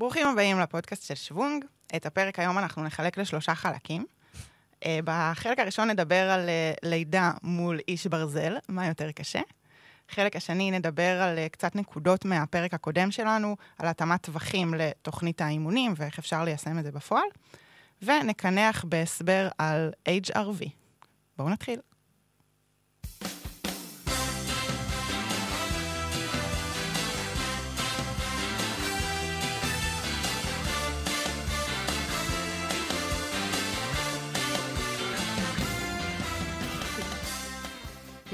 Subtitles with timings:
[0.00, 1.64] ברוכים הבאים לפודקאסט של שוונג.
[1.96, 4.06] את הפרק היום אנחנו נחלק לשלושה חלקים.
[4.86, 9.40] אה, בחלק הראשון נדבר על אה, לידה מול איש ברזל, מה יותר קשה.
[10.08, 15.94] חלק השני נדבר על אה, קצת נקודות מהפרק הקודם שלנו, על התאמת טווחים לתוכנית האימונים
[15.96, 17.28] ואיך אפשר ליישם את זה בפועל.
[18.02, 20.68] ונקנח בהסבר על HRV.
[21.36, 21.80] בואו נתחיל.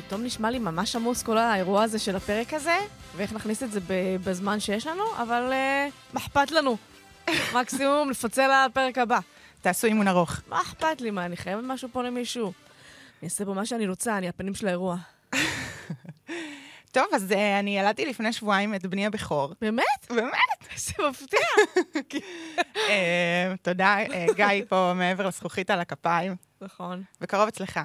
[0.06, 2.78] פתאום נשמע לי ממש עמוס כל האירוע הזה של הפרק הזה,
[3.16, 3.80] ואיך נכניס את זה
[4.24, 6.76] בזמן שיש לנו, אבל uh, מה אכפת לנו?
[7.54, 9.18] מקסימום לפצל על הפרק הבא.
[9.62, 10.40] תעשו אימון ארוך.
[10.48, 11.10] מה אכפת לי?
[11.10, 12.44] מה, אני חייבת משהו פה למישהו?
[12.46, 14.96] אני אעשה פה מה שאני רוצה, אני הפנים של האירוע.
[16.92, 19.54] טוב, אז uh, אני ילדתי לפני שבועיים את בני הבכור.
[19.60, 20.06] באמת?
[20.10, 20.72] באמת?
[20.72, 21.40] איזה מפתיע.
[21.96, 26.45] uh, תודה, uh, גיא פה מעבר לזכוכית על הכפיים.
[26.60, 27.02] נכון.
[27.20, 27.80] בקרוב אצלך.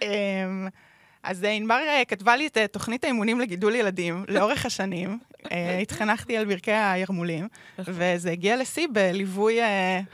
[0.00, 0.02] um,
[1.22, 5.18] אז ענבר uh, כתבה לי את uh, תוכנית האימונים לגידול ילדים לאורך השנים.
[5.82, 9.58] התחנכתי על ברכי הירמולים, וזה הגיע לשיא בליווי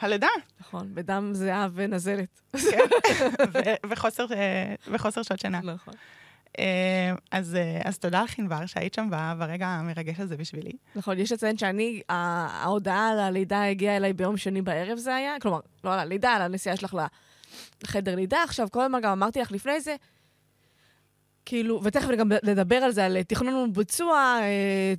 [0.00, 0.28] הלידה.
[0.60, 2.40] נכון, בדם זהה ונזלת.
[2.52, 2.84] כן,
[4.88, 5.60] וחוסר שעות שינה.
[5.62, 5.94] נכון.
[7.30, 10.72] אז, אז תודה לך, ענבר, שהיית שם ברגע המרגש הזה בשבילי.
[10.94, 15.60] נכון, יש לציין שאני, ההודעה על הלידה הגיעה אליי ביום שני בערב זה היה, כלומר,
[15.84, 16.96] לא על הלידה, על הנסיעה שלך
[17.82, 18.42] לחדר לידה.
[18.42, 19.96] עכשיו, כל הזמן גם אמרתי לך לפני זה,
[21.48, 24.38] כאילו, ותכף גם נדבר על זה, על תכנון וביצוע,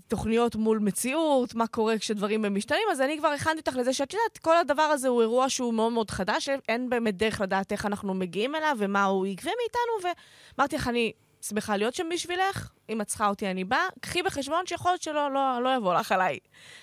[0.08, 4.38] תוכניות מול מציאות, מה קורה כשדברים משתנים, אז אני כבר הכנתי אותך לזה שאת יודעת,
[4.38, 8.14] כל הדבר הזה הוא אירוע שהוא מאוד מאוד חדש, אין באמת דרך לדעת איך אנחנו
[8.14, 10.12] מגיעים אליו ומה הוא יגבה מאיתנו,
[10.58, 11.12] ואמרתי לך, אני
[11.42, 15.34] שמחה להיות שם בשבילך, אם את צריכה אותי אני באה, קחי בחשבון שיכול להיות שלא
[15.34, 16.40] לא, לא יבוא לך עליי.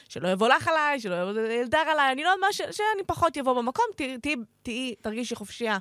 [0.08, 3.36] שלא יבוא לך עליי, שלא יבוא ילדר עליי, אני לא יודעת מה, ש, שאני פחות
[3.36, 4.30] יבוא במקום, תהיי, תה,
[4.62, 4.70] תה,
[5.02, 5.78] תרגישי חופשייה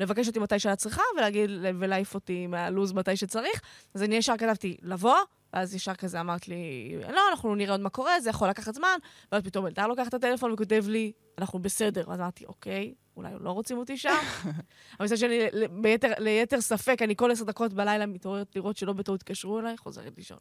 [0.00, 3.60] לבקש אותי מתי שאת צריכה, ולהגיד, ולהעיף אותי מהלו"ז מתי שצריך.
[3.94, 5.16] אז אני ישר כתבתי, לבוא,
[5.52, 8.98] ואז ישר כזה אמרת לי, לא, אנחנו נראה עוד מה קורה, זה יכול לקחת זמן,
[9.32, 12.04] ואז פתאום אלדר לוקח את הטלפון וכותב לי, אנחנו בסדר.
[12.12, 14.08] אז אמרתי, אוקיי, אולי לא רוצים אותי שם.
[14.98, 15.38] אבל מצד שני,
[15.70, 20.12] ביתר, ליתר ספק, אני כל עשר דקות בלילה מתעוררת לראות שלא בטעות התקשרו אליי, חוזרת
[20.16, 20.38] לישון.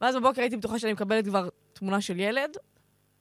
[0.00, 2.56] ואז בבוקר הייתי בטוחה שאני מקבלת כבר תמונה של ילד,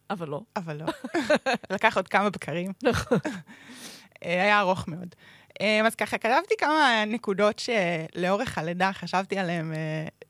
[0.10, 0.42] אבל לא.
[0.56, 0.86] אבל לא.
[1.74, 2.72] לקח עוד כמה בקרים.
[2.84, 3.18] נכון.
[4.22, 5.16] היה ארוך מאוד.
[5.86, 9.74] אז ככה, כתבתי כמה נקודות שלאורך הלידה חשבתי עליהן,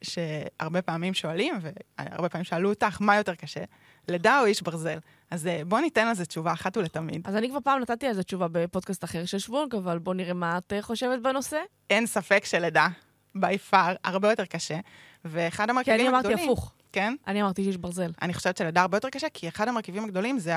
[0.01, 3.63] שהרבה פעמים שואלים, והרבה פעמים שאלו אותך, מה יותר קשה,
[4.07, 4.97] לידה או איש ברזל?
[5.31, 7.27] אז בוא ניתן לזה תשובה אחת ולתמיד.
[7.27, 10.33] אז אני כבר פעם נתתי על זה תשובה בפודקאסט אחר של שוונק, אבל בוא נראה
[10.33, 11.57] מה את חושבת בנושא.
[11.89, 12.87] אין ספק שלידה,
[13.35, 14.79] בי פאר, הרבה יותר קשה,
[15.25, 16.21] ואחד המרכיבים הגדולים...
[16.21, 16.73] כי אני אמרתי הפוך.
[16.91, 17.15] כן?
[17.27, 18.11] אני אמרתי שיש ברזל.
[18.21, 20.55] אני חושבת שלידה הרבה יותר קשה, כי אחד המרכיבים הגדולים זה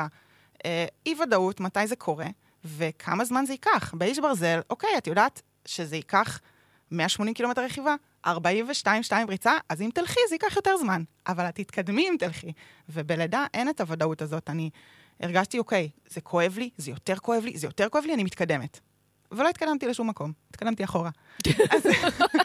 [0.65, 2.27] האי-ודאות, מתי זה קורה,
[2.65, 3.95] וכמה זמן זה ייקח.
[3.95, 6.41] באיש ברזל, אוקיי, את יודעת שזה ייקח
[6.91, 7.95] 180 קילומטר רכיבה,
[8.27, 11.03] 42, 2 ריצה, אז אם תלכי זה ייקח יותר זמן.
[11.27, 12.53] אבל את תתקדמי אם תלכי.
[12.89, 14.51] ובלידה אין את הוודאות הזאת.
[14.51, 14.71] אני
[15.21, 18.81] הרגשתי, אוקיי, זה כואב לי, זה יותר כואב לי, זה יותר כואב לי, אני מתקדמת.
[19.33, 21.11] ולא התקדמתי לשום מקום, התקדמתי אחורה.
[21.75, 21.83] אז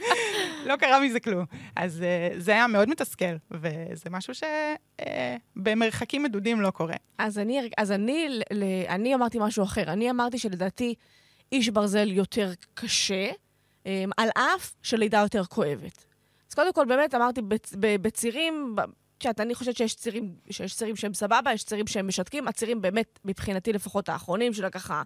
[0.68, 1.46] לא קרה מזה כלום.
[1.76, 2.04] אז
[2.38, 4.34] זה היה מאוד מתסכל, וזה משהו
[5.56, 6.96] שבמרחקים מדודים לא קורה.
[7.18, 8.40] אז אני, אז אני,
[8.90, 9.84] אני אמרתי משהו אחר.
[9.84, 10.96] אני אמרתי שלדעתי
[11.52, 13.32] איש ברזל יותר קשה,
[14.18, 16.06] על אף שלידה יותר כואבת.
[16.50, 17.42] אז קודם כל, באמת אמרתי,
[18.02, 18.76] בצירים,
[19.18, 22.48] את יודעת, אני חושבת שיש צירים, שיש צירים שהם סבבה, יש צירים שהם משתקים.
[22.48, 25.02] הצירים באמת, מבחינתי לפחות האחרונים, של ככה,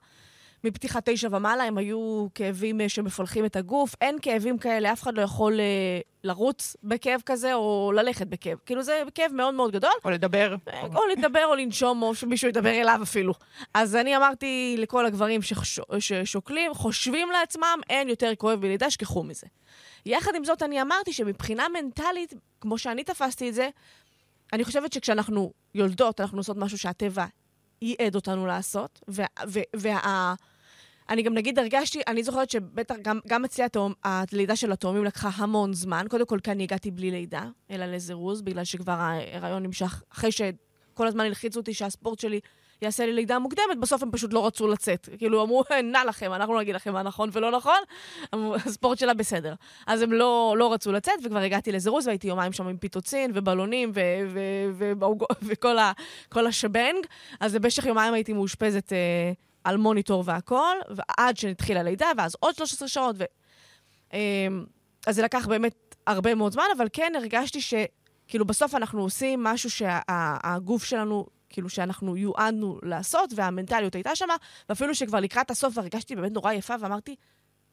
[0.63, 3.95] מפתיחה תשע ומעלה, הם היו כאבים שמפלחים את הגוף.
[4.01, 5.59] אין כאבים כאלה, אף אחד לא יכול
[6.23, 8.57] לרוץ בכאב כזה, או ללכת בכאב.
[8.65, 9.91] כאילו, זה כאב מאוד מאוד גדול.
[10.05, 10.55] או לדבר.
[10.95, 13.33] או לדבר, או לנשום, או שמישהו ידבר אליו אפילו.
[13.73, 15.41] אז אני אמרתי לכל הגברים
[15.99, 19.47] ששוקלים, חושבים לעצמם, אין יותר כואב בלידה, שכחו מזה.
[20.05, 23.69] יחד עם זאת, אני אמרתי שמבחינה מנטלית, כמו שאני תפסתי את זה,
[24.53, 27.25] אני חושבת שכשאנחנו יולדות, אנחנו עושות משהו שהטבע
[27.81, 29.01] ייעד אותנו לעשות,
[29.73, 30.35] וה...
[31.09, 35.29] אני גם נגיד הרגשתי, אני זוכרת שבטח גם, גם אצלי התאום, הלידה של התאומים לקחה
[35.35, 36.05] המון זמן.
[36.09, 41.07] קודם כל, כי אני הגעתי בלי לידה, אלא לזירוז, בגלל שכבר ההיריון נמשך, אחרי שכל
[41.07, 42.39] הזמן הלחיצו אותי שהספורט שלי
[42.81, 45.09] יעשה לי לידה מוקדמת, בסוף הם פשוט לא רצו לצאת.
[45.17, 47.79] כאילו, אמרו, נע לכם, אנחנו נגיד לכם מה נכון ולא נכון,
[48.65, 49.53] הספורט שלה בסדר.
[49.87, 53.91] אז הם לא, לא רצו לצאת, וכבר הגעתי לזירוז, והייתי יומיים שם עם פיטוצין ובלונים
[55.41, 57.05] וכל השבנג.
[57.39, 59.31] אז במשך יומיים הייתי מאושפזת אה,
[59.63, 63.15] על מוניטור והכול, ועד שהתחילה לידה, ואז עוד 13 שעות.
[63.19, 63.23] ו...
[64.13, 64.47] אה,
[65.07, 67.73] אז זה לקח באמת הרבה מאוד זמן, אבל כן הרגשתי ש...
[68.27, 71.25] כאילו, בסוף אנחנו עושים משהו שהגוף שלנו,
[71.57, 74.35] כאילו, שאנחנו יועדנו לעשות, והמנטליות הייתה שמה,
[74.69, 77.15] ואפילו שכבר לקראת הסוף הרגשתי באמת נורא יפה, ואמרתי,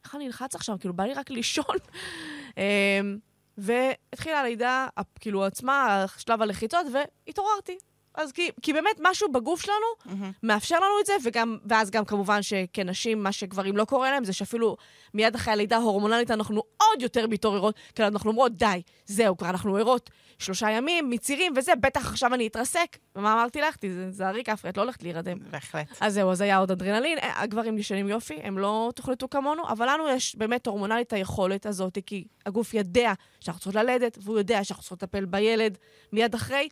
[0.04, 0.76] איך אני אלחץ עכשיו?
[0.80, 1.76] כאילו, בא לי רק לישון.
[2.56, 3.18] אמ,
[3.58, 4.86] והתחילה הלידה,
[5.20, 6.86] כאילו, עצמה, שלב הלחיצות,
[7.26, 7.78] והתעוררתי.
[8.14, 10.32] אז כי, כי באמת משהו בגוף שלנו מהמם.
[10.42, 14.32] מאפשר לנו את זה, וגם, ואז גם כמובן שכנשים, מה שגברים לא קורה להם, זה
[14.32, 14.76] שאפילו
[15.14, 19.76] מיד אחרי הלידה ההורמונלית אנחנו עוד יותר מתעוררות, כי אנחנו אומרות, די, זהו, כבר אנחנו
[19.76, 22.96] ערות שלושה ימים, מצירים וזה, בטח עכשיו אני אתרסק.
[23.16, 23.76] ומה אמרתי לך?
[23.76, 25.38] תיזהרי כפרי, את לא הולכת להירדם.
[25.50, 25.86] בהחלט.
[26.00, 27.18] אז זהו, אז היה עוד אדרנלין.
[27.18, 31.98] אה, הגברים ישנים יופי, הם לא תוכנתו כמונו, אבל לנו יש באמת הורמונלית היכולת הזאת,
[32.06, 35.78] כי הגוף יודע שאנחנו צריכות ללדת, והוא יודע שאנחנו צריכות לטפל בילד
[36.12, 36.68] מיד אחרי.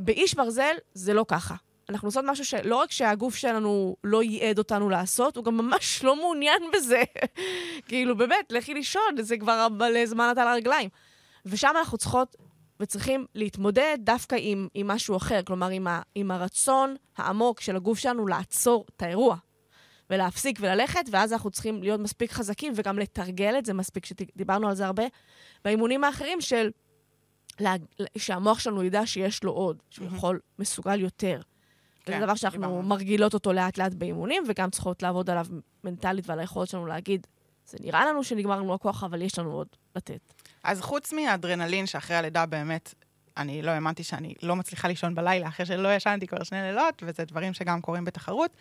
[0.00, 1.54] באיש ברזל זה לא ככה.
[1.88, 6.16] אנחנו עושות משהו שלא רק שהגוף שלנו לא ייעד אותנו לעשות, הוא גם ממש לא
[6.16, 7.02] מעוניין בזה.
[7.88, 10.88] כאילו, באמת, לכי לישון, זה כבר לזמן אתה על הרגליים.
[11.46, 12.36] ושם אנחנו צריכות
[12.80, 17.98] וצריכים להתמודד דווקא עם, עם משהו אחר, כלומר, עם, ה, עם הרצון העמוק של הגוף
[17.98, 19.36] שלנו לעצור את האירוע.
[20.10, 24.74] ולהפסיק וללכת, ואז אנחנו צריכים להיות מספיק חזקים וגם לתרגל את זה מספיק, שדיברנו על
[24.74, 25.02] זה הרבה,
[25.64, 26.70] באימונים האחרים של...
[27.60, 27.74] לה,
[28.18, 30.16] שהמוח שלנו ידע שיש לו עוד, שהוא מהמם.
[30.16, 31.40] יכול, מסוגל יותר.
[32.04, 32.82] כן, זה דבר שאנחנו דיברנו.
[32.82, 35.46] מרגילות אותו לאט-לאט באימונים, וגם צריכות לעבוד עליו
[35.84, 37.26] מנטלית ועל היכולת שלנו להגיד,
[37.66, 39.66] זה נראה לנו שנגמר לנו הכוח, אבל יש לנו עוד
[39.96, 40.34] לתת.
[40.64, 42.94] אז חוץ מהאדרנלין שאחרי הלידה באמת,
[43.36, 47.24] אני לא האמנתי שאני לא מצליחה לישון בלילה, אחרי שלא ישנתי כבר שני לילות, וזה
[47.24, 48.56] דברים שגם קורים בתחרות.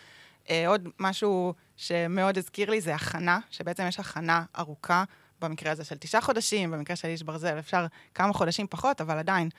[0.49, 5.03] אה, עוד משהו שמאוד הזכיר לי זה הכנה, שבעצם יש הכנה ארוכה,
[5.41, 9.49] במקרה הזה של תשעה חודשים, במקרה של איש ברזל אפשר כמה חודשים פחות, אבל עדיין,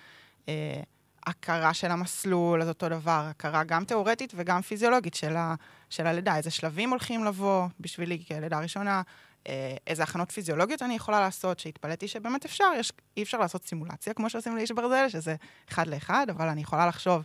[0.48, 0.82] אה,
[1.26, 5.54] הכרה של המסלול, אז אותו דבר, הכרה גם תיאורטית וגם פיזיולוגית של, ה,
[5.90, 9.02] של הלידה, איזה שלבים הולכים לבוא בשבילי כלידה ראשונה,
[9.48, 14.14] אה, איזה הכנות פיזיולוגיות אני יכולה לעשות, שהתפלאתי שבאמת אפשר, יש, אי אפשר לעשות סימולציה
[14.14, 15.36] כמו שעושים לאיש ברזל, שזה
[15.68, 17.24] אחד לאחד, אבל אני יכולה לחשוב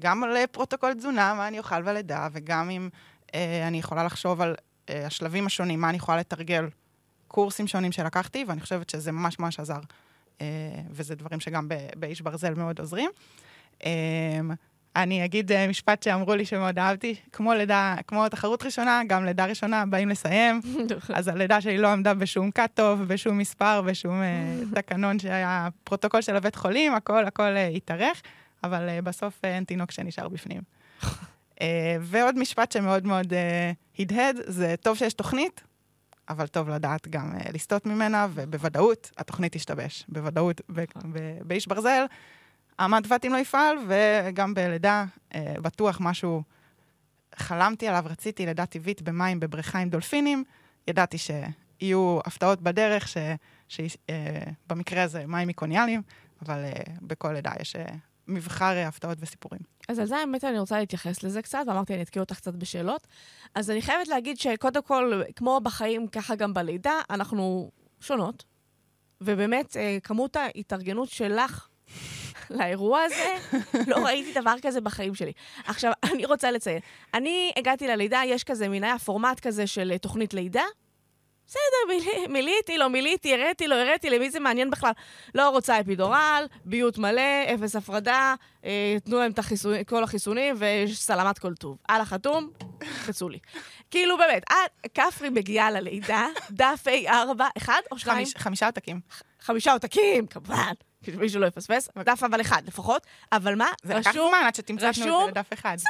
[0.00, 2.88] גם על אה, פרוטוקול תזונה, מה אני אוכל בלידה, וגם אם
[3.34, 4.54] אה, אני יכולה לחשוב על
[4.88, 6.68] אה, השלבים השונים, מה אני יכולה לתרגל,
[7.28, 9.80] קורסים שונים שלקחתי, ואני חושבת שזה ממש ממש עזר.
[10.40, 10.46] אה,
[10.90, 13.10] וזה דברים שגם ב- באיש ברזל מאוד עוזרים.
[13.84, 14.40] אה,
[14.96, 19.46] אני אגיד אה, משפט שאמרו לי שמאוד אהבתי, כמו לידה, כמו תחרות ראשונה, גם לידה
[19.46, 20.60] ראשונה באים לסיים.
[21.14, 26.36] אז הלידה שלי לא עמדה בשום cut-off, בשום מספר, בשום אה, תקנון שהיה פרוטוקול של
[26.36, 28.22] הבית חולים, הכל, הכל אה, התארך,
[28.64, 30.60] אבל אה, בסוף אה, אין תינוק שנשאר בפנים.
[31.60, 35.62] אה, ועוד משפט שמאוד מאוד אה, הדהד, זה טוב שיש תוכנית,
[36.28, 40.04] אבל טוב לדעת גם אה, לסטות ממנה, ובוודאות התוכנית תשתבש.
[40.08, 40.84] בוודאות, ב-
[41.42, 42.04] באיש ברזל,
[42.80, 46.42] עמד פתים לא יפעל, וגם בלידה, אה, בטוח משהו
[47.36, 50.44] חלמתי עליו, רציתי לידה טבעית במים בבריכה עם דולפינים,
[50.88, 53.08] ידעתי שיהיו הפתעות בדרך,
[53.68, 56.02] שבמקרה הזה מים מיקוניאליים,
[56.42, 57.84] אבל אה, בכל לידה יש אה,
[58.28, 59.60] מבחר אה, הפתעות וסיפורים.
[59.88, 63.06] אז על זה האמת אני רוצה להתייחס לזה קצת, ואמרתי, אני אתקיע אותך קצת בשאלות.
[63.54, 68.44] אז אני חייבת להגיד שקודם כל, כמו בחיים, ככה גם בלידה, אנחנו שונות.
[69.20, 71.68] ובאמת, אה, כמות ההתארגנות שלך
[72.50, 73.58] לאירוע הזה,
[73.90, 75.32] לא ראיתי דבר כזה בחיים שלי.
[75.66, 76.80] עכשיו, אני רוצה לציין,
[77.14, 80.64] אני הגעתי ללידה, יש כזה, מין היה פורמט כזה של אה, תוכנית לידה.
[81.46, 84.90] בסדר, מילאתי, לא מילאתי, הראתי, לא הראתי, למי זה מעניין בכלל?
[85.34, 87.22] לא רוצה אפידורל, ביות מלא,
[87.54, 88.34] אפס הפרדה,
[88.64, 91.78] אה, תנו להם את החיסון, כל החיסונים וסלמת כל טוב.
[91.88, 92.50] על החתום,
[92.84, 93.38] חצו לי.
[93.90, 98.18] כאילו, באמת, את, כפרי מגיעה ללידה, דף A4, אחד או שניים?
[98.18, 99.00] חמיש, חמישה עותקים.
[99.40, 100.72] חמישה עותקים, כמובן,
[101.12, 103.68] שמישהו לא יפספס, דף אבל אחד לפחות, אבל מה?
[103.82, 105.76] זה לקח זמן עד שתמצתנו את זה לדף אחד.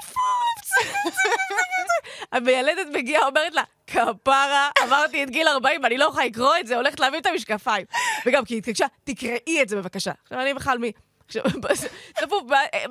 [2.33, 6.77] המיילדת מגיעה, אומרת לה, כפרה, עברתי את גיל 40, אני לא יכולה לקרוא את זה,
[6.77, 7.87] הולכת להביא את המשקפיים.
[8.27, 10.13] וגם כי היא התקשה, תקראי את זה בבקשה.
[10.23, 10.93] עכשיו, אני בכלל מי...
[11.27, 11.43] עכשיו,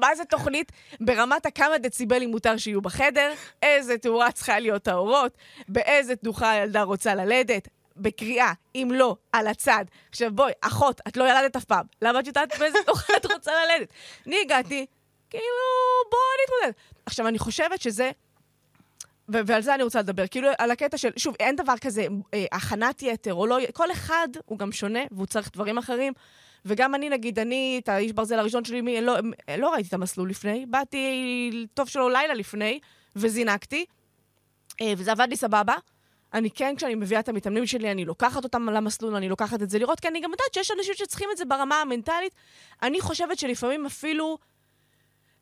[0.02, 6.16] מה זה תוכנית ברמת הכמה דציבלים מותר שיהיו בחדר, איזה תאורה צריכה להיות האורות, באיזה
[6.16, 9.86] תנוחה הילדה רוצה ללדת, בקריאה, אם לא, על הצד.
[10.10, 13.52] עכשיו בואי, אחות, את לא ילדת אף פעם, למה את יודעת באיזה תנוחה את רוצה
[13.52, 13.90] ללדת?
[14.28, 14.86] אני הגעתי,
[15.30, 15.44] כאילו,
[16.12, 16.80] בואי נתמודד.
[17.06, 18.12] עכשיו, אני חושבת שזה...
[19.34, 22.46] ו- ועל זה אני רוצה לדבר, כאילו על הקטע של, שוב, אין דבר כזה אה,
[22.52, 26.14] הכנת יתר או לא, כל אחד הוא גם שונה והוא צריך דברים אחרים.
[26.66, 29.14] וגם אני, נגיד, אני, את האיש ברזל הראשון שלי, מי, לא,
[29.58, 32.80] לא ראיתי את המסלול לפני, באתי טוב שלו לילה לפני,
[33.16, 33.86] וזינקתי,
[34.82, 35.74] אה, וזה עבד לי סבבה.
[36.36, 39.80] אני כן, כשאני מביאה את המתאמנים שלי, אני לוקחת אותם למסלול, אני לוקחת את זה
[39.80, 42.36] לראות, כי אני גם יודעת שיש אנשים שצריכים את זה ברמה המנטלית.
[42.84, 44.38] אני חושבת שלפעמים אפילו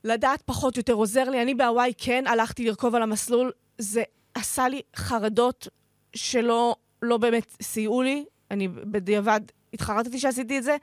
[0.03, 1.41] לדעת פחות יותר עוזר לי.
[1.41, 5.67] אני בהוואי כן הלכתי לרכוב על המסלול, זה עשה לי חרדות
[6.15, 8.25] שלא לא באמת סייעו לי.
[8.51, 9.41] אני בדיעבד
[9.73, 10.77] התחרטתי שעשיתי את זה,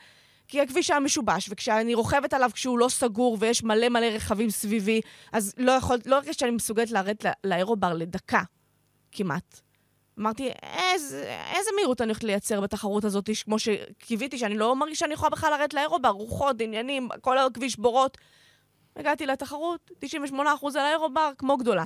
[0.49, 5.01] כי הכביש היה משובש, וכשאני רוכבת עליו כשהוא לא סגור ויש מלא מלא רכבים סביבי,
[5.33, 8.43] אז לא יכול, לא הרגשתי שאני מסוגלת לרדת לא- לאירובר לדקה,
[9.13, 9.61] כמעט.
[10.21, 15.15] אמרתי, איזה, איזה מהירות אני הולכת לייצר בתחרות הזאת, כמו שקיוויתי, שאני לא מרגישה שאני
[15.15, 18.19] יכולה בכלל לרדת לאירובר, רוחות, עניינים, כל הכביש בורות.
[18.97, 20.33] הגעתי לתחרות, 98%
[20.75, 21.85] על האירובר, כמו גדולה.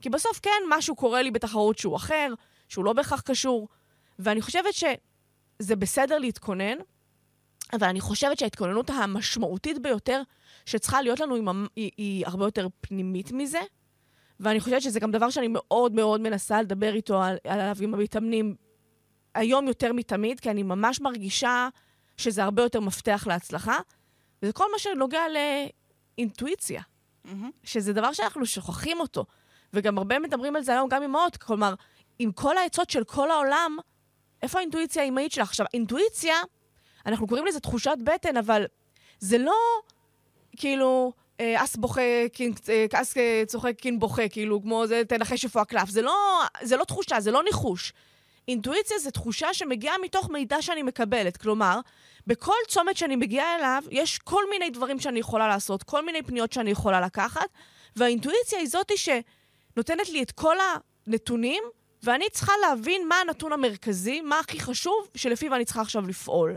[0.00, 2.34] כי בסוף כן, משהו קורה לי בתחרות שהוא אחר,
[2.68, 3.68] שהוא לא בהכרח קשור,
[4.18, 6.76] ואני חושבת שזה בסדר להתכונן,
[7.72, 10.22] אבל אני חושבת שההתכוננות המשמעותית ביותר
[10.66, 11.44] שצריכה להיות לנו היא,
[11.76, 13.60] היא, היא הרבה יותר פנימית מזה,
[14.42, 18.54] ואני חושבת שזה גם דבר שאני מאוד מאוד מנסה לדבר איתו על, עליו עם המתאמנים
[19.34, 21.68] היום יותר מתמיד, כי אני ממש מרגישה
[22.16, 23.78] שזה הרבה יותר מפתח להצלחה,
[24.42, 25.22] וזה כל מה שנוגע
[26.18, 26.82] לאינטואיציה,
[27.26, 27.30] mm-hmm.
[27.64, 29.24] שזה דבר שאנחנו שוכחים אותו.
[29.72, 31.74] וגם הרבה מדברים על זה היום גם אמהות, כלומר,
[32.18, 33.76] עם כל העצות של כל העולם,
[34.42, 35.48] איפה האינטואיציה האמהית שלך?
[35.48, 36.34] עכשיו, אינטואיציה,
[37.06, 38.64] אנחנו קוראים לזה תחושת בטן, אבל
[39.18, 39.54] זה לא
[40.56, 41.12] כאילו...
[41.42, 43.14] אה, אס בוכה, קין, אה, אס
[43.46, 45.88] צוחק, קין בוכה, כאילו, כמו זה, תנחש איפה הקלף.
[45.88, 47.92] זה לא, זה לא תחושה, זה לא ניחוש.
[48.48, 51.36] אינטואיציה זה תחושה שמגיעה מתוך מידע שאני מקבלת.
[51.36, 51.80] כלומר,
[52.26, 56.52] בכל צומת שאני מגיעה אליו, יש כל מיני דברים שאני יכולה לעשות, כל מיני פניות
[56.52, 57.48] שאני יכולה לקחת,
[57.96, 60.56] והאינטואיציה היא זאתי שנותנת לי את כל
[61.06, 61.62] הנתונים,
[62.02, 66.56] ואני צריכה להבין מה הנתון המרכזי, מה הכי חשוב, שלפיו אני צריכה עכשיו לפעול.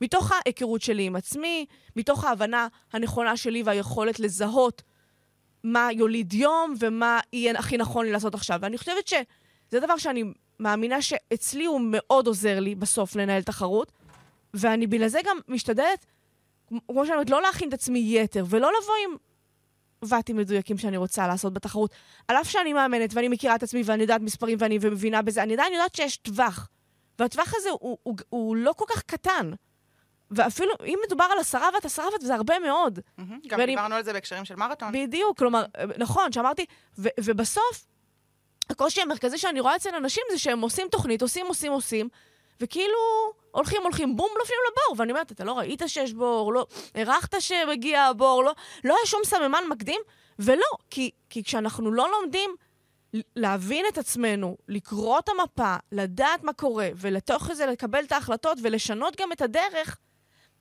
[0.00, 4.82] מתוך ההיכרות שלי עם עצמי, מתוך ההבנה הנכונה שלי והיכולת לזהות
[5.64, 8.58] מה יוליד יום ומה יהיה הכי נכון לי לעשות עכשיו.
[8.62, 10.24] ואני חושבת שזה דבר שאני
[10.60, 13.92] מאמינה שאצלי הוא מאוד עוזר לי בסוף לנהל תחרות,
[14.54, 16.06] ואני בגלל זה גם משתדלת,
[16.68, 19.16] כמו שאני אומרת, לא להכין את עצמי יתר, ולא לבוא עם
[20.02, 21.94] ואטים מדויקים שאני רוצה לעשות בתחרות.
[22.28, 25.52] על אף שאני מאמנת ואני מכירה את עצמי ואני יודעת מספרים ואני מבינה בזה, אני
[25.52, 26.68] עדיין יודעת שיש טווח.
[27.18, 29.50] והטווח הזה הוא, הוא, הוא, לא כל כך קטן.
[30.30, 32.98] ואפילו, אם מדובר על עשרה ואת עשרה ואת, זה הרבה מאוד.
[33.18, 33.66] גם ואני...
[33.66, 34.92] דיברנו על זה בהקשרים של מרתון.
[34.92, 35.64] בדיוק, כלומר,
[35.98, 36.66] נכון, שאמרתי,
[36.98, 37.86] ו- ובסוף,
[38.70, 42.08] הקושי המרכזי שאני רואה אצל אנשים זה שהם עושים תוכנית, עושים, עושים, עושים,
[42.60, 42.98] וכאילו
[43.50, 44.94] הולכים, הולכים, בום, נופלים לבור.
[44.98, 48.54] ואני אומרת, אתה לא ראית שיש בור, לא הערכת שמגיע הבור, לא,
[48.84, 50.00] לא היה שום סממן מקדים,
[50.38, 52.50] ולא, כי, כי כשאנחנו לא לומדים
[53.36, 59.16] להבין את עצמנו, לקרוא את המפה, לדעת מה קורה, ולתוך זה לקבל את ההחלטות ולשנות
[59.20, 59.98] גם את הדרך,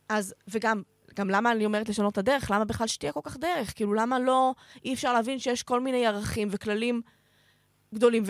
[0.10, 0.82] אז, וגם,
[1.16, 2.52] גם למה אני אומרת לשנות את הדרך?
[2.52, 3.74] למה בכלל שתהיה כל כך דרך?
[3.76, 4.54] כאילו, למה לא,
[4.86, 7.02] אי אפשר להבין שיש כל מיני ערכים וכללים
[7.96, 8.24] גדולים?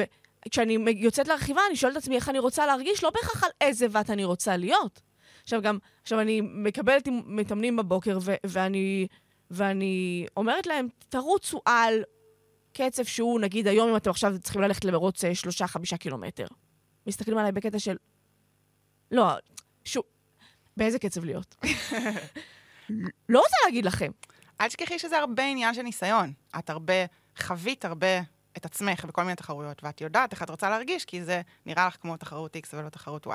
[0.45, 3.89] וכשאני יוצאת לרכיבה, אני שואלת את עצמי איך אני רוצה להרגיש, לא בהכרח על איזה
[3.89, 5.01] בת אני רוצה להיות.
[5.43, 9.07] עכשיו גם, עכשיו אני מקבלת עם מתאמנים בבוקר, ו- ואני,
[9.51, 12.03] ואני אומרת להם, תרוצו על
[12.73, 16.47] קצב שהוא, נגיד, היום אם אתם עכשיו צריכים ללכת למרוץ אה, שלושה-חמישה קילומטר.
[17.07, 17.95] מסתכלים עליי בקטע של...
[19.11, 19.27] לא,
[19.85, 20.03] שוב,
[20.77, 21.55] באיזה קצב להיות.
[23.29, 24.11] לא רוצה להגיד לכם.
[24.61, 26.33] אל תשכחי שזה הרבה עניין של ניסיון.
[26.59, 26.93] את הרבה,
[27.37, 28.21] חווית הרבה
[28.57, 31.97] את עצמך בכל מיני תחרויות, ואת יודעת איך את רוצה להרגיש, כי זה נראה לך
[32.01, 33.29] כמו תחרות X ולא תחרות Y.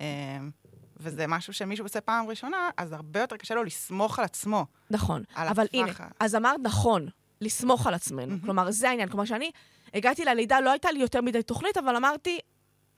[0.00, 0.50] אמ,
[0.96, 4.66] וזה משהו שמישהו עושה פעם ראשונה, אז הרבה יותר קשה לו לסמוך על עצמו.
[4.90, 5.22] נכון.
[5.34, 7.08] על אבל הנה, אז אמרת נכון,
[7.40, 8.36] לסמוך על עצמנו.
[8.42, 9.08] כלומר, זה העניין.
[9.08, 9.50] כלומר, כשאני
[9.94, 12.38] הגעתי ללידה, לא הייתה לי יותר מדי תוכנית, אבל אמרתי,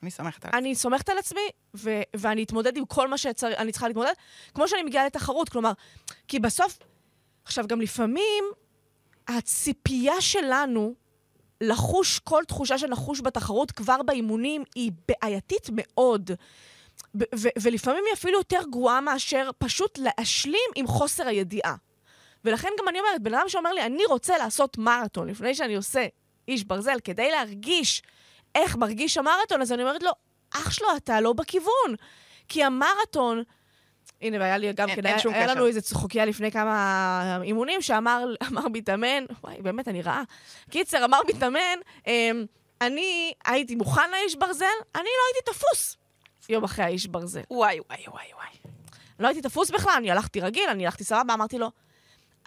[0.02, 0.59] אני סומכת על עצמי.
[0.59, 1.40] אני סומכת על עצמי,
[1.75, 3.35] ו- ואני אתמודד עם כל מה שאני
[3.73, 4.12] צריכה להתמודד,
[4.54, 5.49] כמו שאני מגיעה לתחרות.
[5.49, 5.73] כלומר,
[6.28, 6.78] כי בסוף,
[7.44, 8.44] עכשיו, גם לפעמים
[9.28, 10.94] הציפייה שלנו
[11.61, 16.30] לחוש כל תחושה שנחוש בתחרות כבר באימונים היא בעייתית מאוד.
[17.14, 21.75] ו- ולפעמים היא אפילו יותר גרועה מאשר פשוט להשלים עם חוסר הידיעה.
[22.44, 26.06] ולכן גם אני אומרת, בן אדם שאומר לי, אני רוצה לעשות מרתון לפני שאני עושה
[26.49, 28.02] איש ברזל, כדי להרגיש
[28.54, 30.11] איך מרגיש המרתון, אז אני אומרת לו,
[30.50, 31.94] אח שלו, אתה לא בכיוון.
[32.49, 33.42] כי המרתון...
[34.21, 38.25] הנה, והיה לי גם כן, היה, היה לנו איזה צחוקיה לפני כמה אימונים, שאמר
[38.73, 40.23] מתאמן, וואי, באמת, אני רעה.
[40.71, 42.44] קיצר, אמר מתאמן, אמ,
[42.80, 45.97] אני הייתי מוכן לאיש ברזל, אני לא הייתי תפוס
[46.49, 47.40] יום אחרי האיש ברזל.
[47.50, 48.73] וואי, וואי, וואי, וואי.
[49.21, 51.71] לא הייתי תפוס בכלל, אני הלכתי רגיל, אני הלכתי סבבה, אמרתי לו,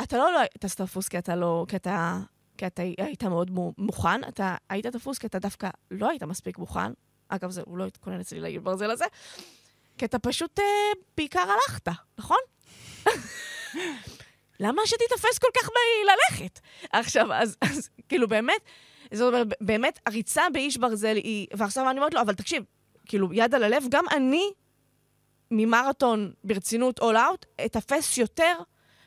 [0.03, 2.17] אתה לא, לא היית תפוס כי אתה לא, כי אתה
[2.57, 6.91] כי אתה היית מאוד מוכן, אתה היית תפוס כי אתה דווקא לא היית מספיק מוכן.
[7.27, 9.05] אגב, זה, הוא לא התכונן אצלי לעיל ברזל הזה.
[9.97, 10.65] כי אתה פשוט אה,
[11.17, 12.37] בעיקר הלכת, נכון?
[14.59, 15.69] למה שתיתפס כל כך
[16.05, 16.59] ללכת?
[16.91, 18.61] עכשיו, אז, אז כאילו באמת,
[19.13, 21.47] זאת אומרת, באמת, הריצה באיש ברזל היא...
[21.57, 22.63] ועכשיו אני אומרת לו, אבל תקשיב,
[23.05, 24.51] כאילו, יד על הלב, גם אני
[25.51, 28.53] ממרתון ברצינות all out, אתפס יותר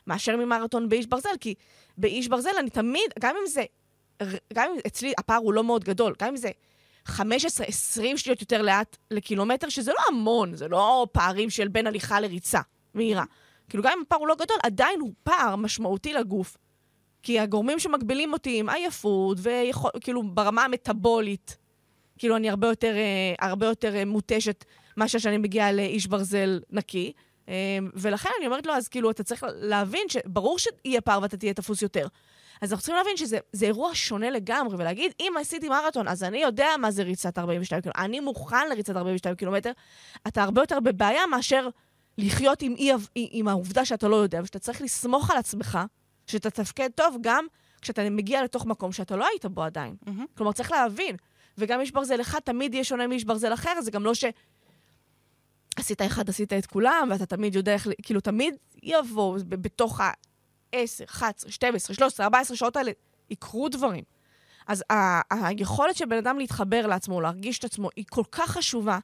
[0.09, 1.55] מאשר ממרתון באיש ברזל, כי
[1.99, 3.65] באיש ברזל אני תמיד, גם אם זה,
[4.53, 6.50] גם אם אצלי הפער הוא לא מאוד גדול, גם אם זה
[7.09, 7.12] 15-20
[8.17, 12.61] שניות יותר לאט לקילומטר, שזה לא המון, זה לא פערים של בין הליכה לריצה
[12.95, 13.25] מהירה.
[13.69, 16.57] כאילו, גם אם הפער הוא לא גדול, עדיין הוא פער משמעותי לגוף.
[17.23, 21.57] כי הגורמים שמגבילים אותי הם עייפות, וכאילו ברמה המטבולית,
[22.19, 24.65] כאילו אני הרבה יותר, אה, הרבה יותר אה, מותשת
[24.97, 27.12] מאשר שאני מגיעה לאיש ברזל נקי.
[27.49, 27.55] אה,
[27.95, 31.83] ולכן אני אומרת לו, אז כאילו, אתה צריך להבין שברור שיהיה פער ואתה תהיה תפוס
[31.83, 32.07] יותר.
[32.62, 36.69] אז אנחנו צריכים להבין שזה אירוע שונה לגמרי, ולהגיד, אם עשיתי מרתון, אז אני יודע
[36.81, 39.73] מה זה ריצת 42 קילומטר, אני מוכן לריצת 42 קילומטר,
[40.26, 41.69] אתה הרבה יותר בבעיה מאשר
[42.19, 45.78] לחיות עם, אי, עם העובדה שאתה לא יודע, ושאתה צריך לסמוך על עצמך,
[46.26, 47.47] שאתה תפקד טוב גם
[47.81, 49.97] כשאתה מגיע לתוך מקום שאתה לא היית בו עדיין.
[50.07, 50.37] Mm-hmm.
[50.37, 51.17] כלומר, צריך להבין.
[51.59, 54.25] וגם איש ברזל אחד תמיד יהיה שונה מאיש ברזל אחר, זה גם לא ש...
[55.80, 61.50] עשית אחד, עשית את כולם, ואתה תמיד יודע איך, כאילו, תמיד יבוא בתוך ה-10, 11,
[61.50, 62.90] 12, 13, 14 שעות האלה,
[63.30, 64.04] יקרו דברים.
[64.66, 68.99] אז ה- היכולת של בן אדם להתחבר לעצמו, להרגיש את עצמו, היא כל כך חשובה,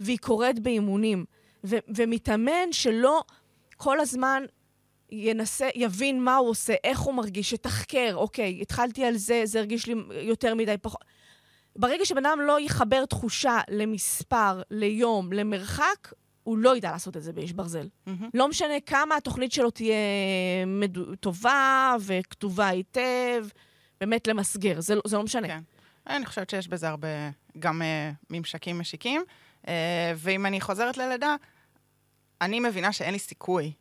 [0.00, 1.24] והיא קורית באימונים.
[1.64, 3.22] ו- ומתאמן שלא
[3.76, 4.42] כל הזמן
[5.10, 9.86] ינסה, יבין מה הוא עושה, איך הוא מרגיש, יתחקר, אוקיי, התחלתי על זה, זה הרגיש
[9.86, 11.00] לי יותר מדי, פחות...
[11.76, 16.12] ברגע שבן אדם לא יחבר תחושה למספר, ליום, למרחק,
[16.42, 17.88] הוא לא ידע לעשות את זה באיש ברזל.
[18.06, 18.10] Mm-hmm.
[18.34, 19.96] לא משנה כמה התוכנית שלו תהיה
[20.66, 21.16] מדו...
[21.16, 23.46] טובה וכתובה היטב,
[24.00, 25.48] באמת למסגר, זה, זה לא משנה.
[25.48, 25.60] כן.
[26.06, 27.08] אני חושבת שיש בזה הרבה
[27.58, 27.84] גם uh,
[28.30, 29.22] ממשקים משיקים.
[29.62, 29.68] Uh,
[30.16, 31.36] ואם אני חוזרת ללידה,
[32.40, 33.72] אני מבינה שאין לי סיכוי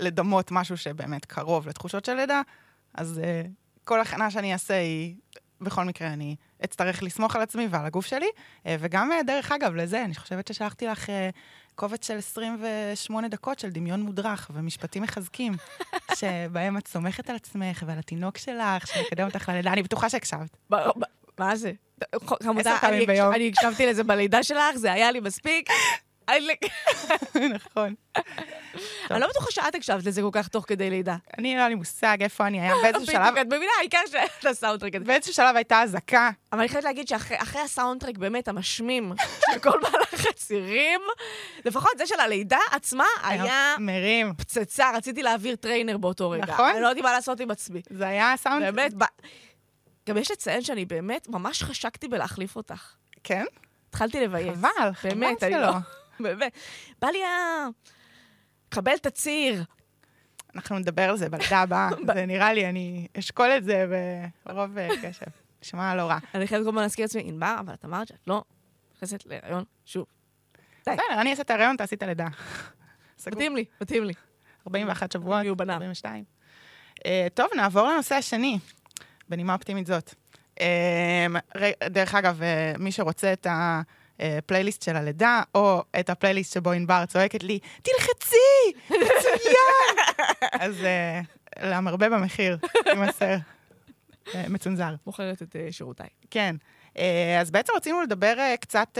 [0.00, 2.42] לדמות משהו שבאמת קרוב לתחושות של לידה,
[2.94, 3.48] אז uh,
[3.84, 5.16] כל הכנה שאני אעשה היא,
[5.60, 8.26] בכל מקרה, אני אצטרך לסמוך על עצמי ועל הגוף שלי.
[8.26, 11.10] Uh, וגם, uh, דרך אגב, לזה, אני חושבת ששלחתי לך uh,
[11.74, 15.52] קובץ של 28 דקות של דמיון מודרך ומשפטים מחזקים,
[16.18, 19.72] שבהם את סומכת על עצמך ועל התינוק שלך, שמקדם אותך ללידה.
[19.72, 20.56] אני בטוחה שהקשבת.
[21.38, 21.72] מה זה?
[22.12, 23.34] עשר פעמים ביום.
[23.34, 25.68] אני הקשבתי לזה בלידה שלך, זה היה לי מספיק.
[27.54, 27.94] נכון.
[29.10, 31.16] אני לא בטוחה שאת הקשבת לזה כל כך תוך כדי לידה.
[31.38, 33.36] אני, לא היה לי מושג איפה אני היה, באיזשהו שלב...
[33.36, 33.98] את מבינה, העיקר
[34.40, 35.04] של ה soundtrack הזה.
[35.04, 36.30] באיזשהו שלב הייתה אזעקה.
[36.52, 39.12] אבל אני חייבת להגיד שאחרי ה soundtrack באמת המשמים
[39.52, 41.00] של כל מהלך הצירים,
[41.64, 43.74] לפחות זה של הלידה עצמה היה...
[43.78, 44.32] מרים.
[44.34, 46.52] פצצה, רציתי להעביר trainer באותו רגע.
[46.52, 46.70] נכון.
[46.70, 47.82] אני לא יודעת מה לעשות עם עצמי.
[47.90, 48.62] זה היה סאונד...
[48.62, 48.92] באמת,
[50.08, 52.92] גם יש לציין שאני באמת ממש חשקתי בלהחליף אותך.
[53.24, 53.44] כן?
[53.88, 54.58] התחלתי לבייס.
[54.58, 55.72] חבל, חבל שלא.
[55.72, 55.97] באמת.
[57.00, 57.66] בא לי ה...
[58.68, 59.64] קבל תצהיר.
[60.54, 61.90] אנחנו נדבר על זה בלידה הבאה.
[62.14, 63.86] זה נראה לי, אני אשקול את זה
[64.46, 65.26] ברוב אה, קשב.
[65.62, 66.18] נשמע לא רע.
[66.34, 68.42] אני חייבת כל הזמן להזכיר לעצמי, ענבר, אבל את אמרת שאת לא
[68.96, 70.06] נכנסת להיריון שוב.
[70.82, 72.26] בסדר, אני אעשה את ההיריון, תעשי את הלידה.
[73.26, 74.12] מתאים לי, מתאים לי.
[74.66, 76.24] 41 שבועות, 42.
[77.06, 78.58] אה, טוב, נעבור לנושא השני,
[79.28, 80.14] בנימה אופטימית זאת.
[80.60, 81.26] אה,
[81.90, 82.40] דרך אגב,
[82.78, 83.82] מי שרוצה את ה...
[84.20, 88.36] הפלייליסט של הלידה, או את הפלייליסט שבו ענבר צועקת לי, תלחצי!
[88.90, 89.96] מצוין!
[90.60, 93.36] אז uh, למרבה במחיר, יימסר.
[94.26, 94.94] uh, מצונזר.
[95.06, 96.08] מוכרת את שירותיי.
[96.30, 96.56] כן.
[97.40, 98.98] אז בעצם רצינו לדבר קצת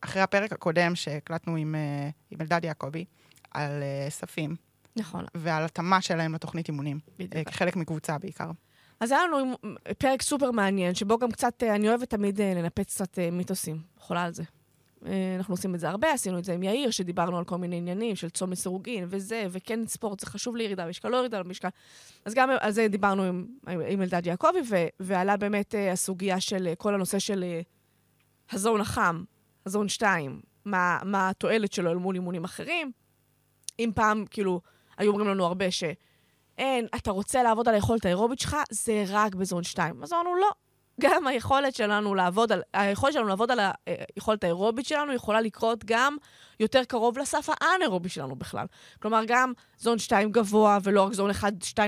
[0.00, 1.74] אחרי הפרק הקודם שהקלטנו עם,
[2.30, 3.04] עם אלדד יעקבי,
[3.50, 4.56] על ספים.
[4.96, 5.24] נכון.
[5.34, 6.98] ועל התאמה שלהם לתוכנית אימונים.
[7.18, 7.48] בדיוק.
[7.48, 8.50] כחלק מקבוצה בעיקר.
[9.00, 9.54] אז היה לנו
[9.98, 13.80] פרק סופר מעניין, שבו גם קצת, אני אוהבת תמיד לנפץ קצת מיתוסים.
[13.98, 14.42] חולה על זה.
[15.06, 17.76] אה, אנחנו עושים את זה הרבה, עשינו את זה עם יאיר, שדיברנו על כל מיני
[17.76, 21.68] עניינים של צום לסירוגין וזה, וכן ספורט, זה חשוב לירידה במשקל, לא ירידה במשקל.
[22.24, 24.58] אז גם על זה דיברנו עם, עם אלדד יעקבי,
[25.00, 29.24] ועלה באמת uh, הסוגיה של uh, כל הנושא של uh, הזון החם,
[29.66, 32.92] הזון 2, מה, מה התועלת שלו אל מול אימונים אחרים.
[33.78, 34.60] אם פעם, כאילו,
[34.98, 35.84] היו אומרים לנו הרבה ש...
[36.58, 40.02] אין, אתה רוצה לעבוד על היכולת האירובית שלך, זה רק בזון 2.
[40.02, 40.50] אז אמרנו, לא,
[41.00, 43.58] גם היכולת שלנו לעבוד על, היכולת שלנו לעבוד על
[44.16, 46.16] היכולת האירובית שלנו יכולה לקרות גם
[46.60, 48.66] יותר קרוב לסף האנאירובי שלנו בכלל.
[49.02, 51.34] כלומר, גם זון 2 גבוה ולא רק זון 1-2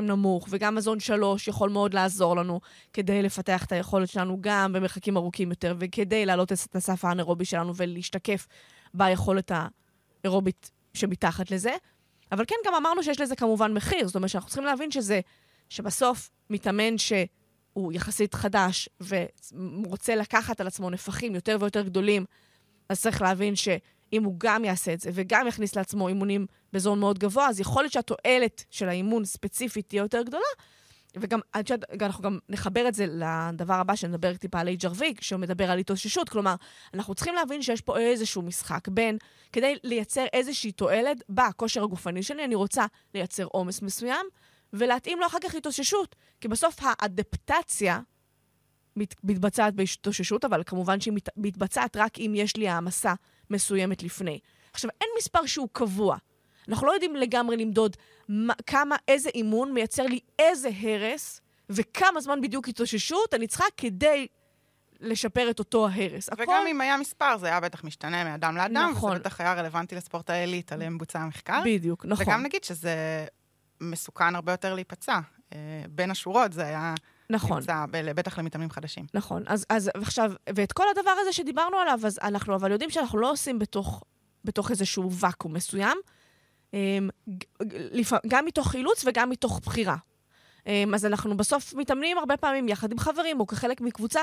[0.02, 2.60] נמוך, וגם הזון 3 יכול מאוד לעזור לנו
[2.92, 7.76] כדי לפתח את היכולת שלנו גם במרחקים ארוכים יותר, וכדי להעלות את הסף האנאירובי שלנו
[7.76, 8.46] ולהשתקף
[8.94, 9.52] ביכולת
[10.24, 11.72] האירובית שמתחת לזה.
[12.32, 15.20] אבל כן, גם אמרנו שיש לזה כמובן מחיר, זאת אומרת שאנחנו צריכים להבין שזה,
[15.68, 17.12] שבסוף מתאמן ש...
[17.76, 22.24] הוא יחסית חדש ורוצה לקחת על עצמו נפחים יותר ויותר גדולים,
[22.88, 27.18] אז צריך להבין שאם הוא גם יעשה את זה וגם יכניס לעצמו אימונים בזון מאוד
[27.18, 30.44] גבוה, אז יכול להיות שהתועלת של האימון ספציפית תהיה יותר גדולה.
[31.16, 31.40] וגם,
[32.00, 36.28] אנחנו גם נחבר את זה לדבר הבא, שנדבר טיפה על HRV, שהוא מדבר על התאוששות.
[36.28, 36.54] כלומר,
[36.94, 39.18] אנחנו צריכים להבין שיש פה איזשהו משחק בין,
[39.52, 44.26] כדי לייצר איזושהי תועלת בכושר הגופני שלי, אני רוצה לייצר עומס מסוים,
[44.72, 46.16] ולהתאים לו אחר כך התאוששות.
[46.40, 48.00] כי בסוף האדפטציה
[48.96, 53.14] מת, מתבצעת בהתאוששות, אבל כמובן שהיא מת, מתבצעת רק אם יש לי העמסה
[53.50, 54.38] מסוימת לפני.
[54.72, 56.16] עכשיו, אין מספר שהוא קבוע.
[56.68, 57.96] אנחנו לא יודעים לגמרי למדוד
[58.28, 64.26] מה, כמה, איזה אימון מייצר לי איזה הרס, וכמה זמן בדיוק התאוששות אני צריכה כדי
[65.00, 66.28] לשפר את אותו ההרס.
[66.28, 66.66] וגם הכל...
[66.68, 69.10] אם היה מספר, זה היה בטח משתנה מאדם לאדם, נכון.
[69.10, 71.62] וזה בטח היה רלוונטי לספורט העילית, עליהם בוצע המחקר.
[71.64, 72.26] בדיוק, נכון.
[72.26, 73.26] וגם נגיד שזה
[73.80, 75.20] מסוכן הרבה יותר להיפצע.
[75.52, 75.58] אה,
[75.88, 76.94] בין השורות זה היה...
[77.30, 77.58] נכון.
[77.58, 79.06] נמצא, בטח למתאמנים חדשים.
[79.14, 79.42] נכון.
[79.46, 83.30] אז, אז עכשיו, ואת כל הדבר הזה שדיברנו עליו, אז אנחנו אבל יודעים שאנחנו לא
[83.30, 84.04] עושים בתוך,
[84.44, 85.98] בתוך איזשהו ואקום מסוים,
[86.74, 87.08] אמ,
[88.28, 89.96] גם מתוך אילוץ וגם מתוך בחירה.
[90.66, 94.20] אמ, אז אנחנו בסוף מתאמנים הרבה פעמים יחד עם חברים או כחלק מקבוצה,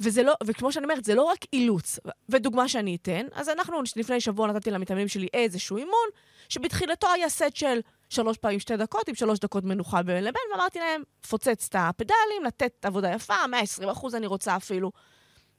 [0.00, 1.98] וזה לא, וכמו שאני אומרת, זה לא רק אילוץ.
[2.28, 6.08] ודוגמה שאני אתן, אז אנחנו לפני שבוע נתתי למתאמנים שלי איזשהו אימון,
[6.48, 7.80] שבתחילתו היה סט של
[8.12, 12.44] שלוש פעמים שתי דקות, עם שלוש דקות מנוחה בין לבין, ואמרתי להם, פוצץ את הפדלים,
[12.46, 14.92] לתת עבודה יפה, 120 אחוז אני רוצה אפילו,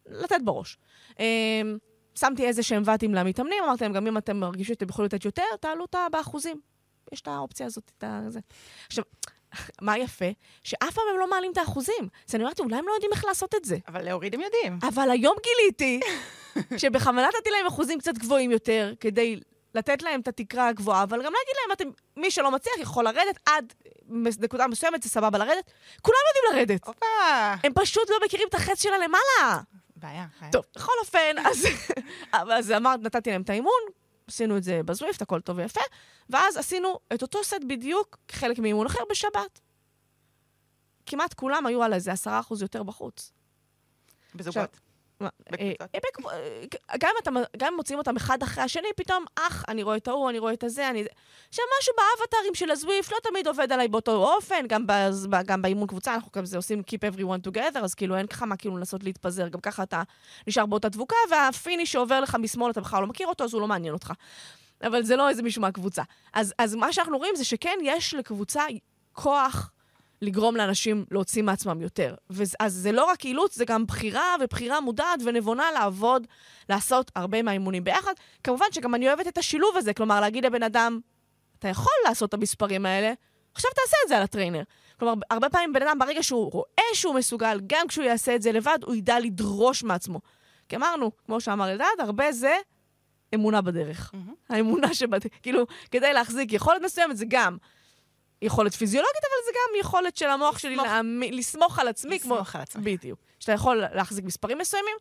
[0.06, 0.78] לתת בראש.
[1.20, 1.78] אמ,
[2.16, 5.44] שמתי איזה שהם ואטים למתאמנים, אמרתי להם, גם אם אתם מרגישים שאתם יכולים לתת יותר,
[5.60, 6.62] תעלו אותה באחוזים.
[7.12, 8.39] יש את האופציה הזאת, את זה.
[8.88, 9.04] עכשיו,
[9.82, 10.26] מה יפה?
[10.63, 12.08] שאף פעם הם לא מעלים את האחוזים.
[12.30, 13.78] אז אני אומרת, אולי הם לא יודעים איך לעשות את זה.
[13.88, 14.80] אבל להוריד הם יודעים.
[14.84, 16.00] אבל היום גיליתי
[16.82, 19.39] שבכוונה נתתי להם אחוזים קצת גבוהים יותר, כדי
[19.76, 23.40] לתת להם את התקרה הגבוהה, אבל גם להגיד להם, אתם, מי שלא מצליח יכול לרדת
[23.46, 23.74] עד
[24.40, 25.72] נקודה מסוימת, זה סבבה לרדת.
[26.02, 26.88] כולם יודעים לרדת.
[26.88, 27.06] הופה.
[27.64, 29.62] הם פשוט לא מכירים את החץ שלה למעלה.
[29.96, 30.52] בעיה, בעיה.
[30.52, 31.68] טוב, בכל אופן, אז,
[32.58, 33.82] אז אמרת, נתתי להם את האימון,
[34.28, 35.82] עשינו את זה בזוויפט, הכל טוב ויפה,
[36.30, 39.60] ואז עשינו את אותו סט בדיוק כחלק מאימון אחר בשבת.
[41.06, 43.32] כמעט כולם היו על איזה עשרה אחוז יותר בחוץ.
[44.36, 44.58] בזוגות.
[44.58, 44.92] אה,
[47.58, 50.54] גם אם מוציאים אותם אחד אחרי השני, פתאום, אח, אני רואה את ההוא, אני רואה
[50.54, 51.04] את הזה, אני...
[51.49, 54.65] עכשיו, משהו באבטרים של הזוויף לא תמיד עובד עליי באותו אופן,
[55.45, 58.78] גם באימון קבוצה, אנחנו כזה עושים Keep everyone together, אז כאילו אין לך מה כאילו
[58.78, 60.04] לנסות להתפזר, גם ככה אתה
[60.47, 63.67] נשאר באותה דבוקה, והפיני שעובר לך משמאל, אתה בכלל לא מכיר אותו, אז הוא לא
[63.67, 64.12] מעניין אותך.
[64.84, 66.04] אבל זה לא איזה מישהו מהקבוצה.
[66.34, 68.63] אז, אז מה שאנחנו רואים זה שכן, יש לקבוצה
[69.13, 69.71] כוח
[70.24, 72.16] לגרום לאנשים להוציא מעצמם יותר.
[72.60, 76.28] אז זה לא רק אילוץ, זה גם בחירה, ובחירה מודעת ונבונה לעבוד,
[76.70, 78.14] לעשות הרבה מהאימונים ביחד.
[78.44, 81.00] כמובן שגם אני אוהבת את השילוב הזה, כלומר, להגיד לבן אדם,
[81.60, 83.14] אתה יכול לעשות את המספרים האלה,
[83.54, 84.64] עכשיו תעשה את זה על הטריינר.
[85.00, 88.52] כלומר, הרבה פעמים בן אדם, ברגע שהוא רואה שהוא מסוגל, גם כשהוא יעשה את זה
[88.52, 90.20] לבד, הוא ידע לדרוש מעצמו.
[90.70, 92.56] כי אמרנו, כמו שאמר אלדד, הרבה זה
[93.36, 94.12] אמונה בדרך.
[94.14, 94.54] Mm-hmm.
[94.54, 95.20] האמונה שבד...
[95.42, 97.58] כאילו, כדי להחזיק יכולת מסוימת זה גם
[98.43, 101.21] יכולת פיזיולוגית, אבל זה גם יכולת של המוח שלי להמ...
[101.32, 102.15] לסמוך על עצמי.
[102.15, 102.60] לסמוך כמו...
[102.60, 102.84] על עצמי.
[102.97, 103.19] בדיוק.
[103.39, 104.95] שאתה יכול להחזיק מספרים מסוימים.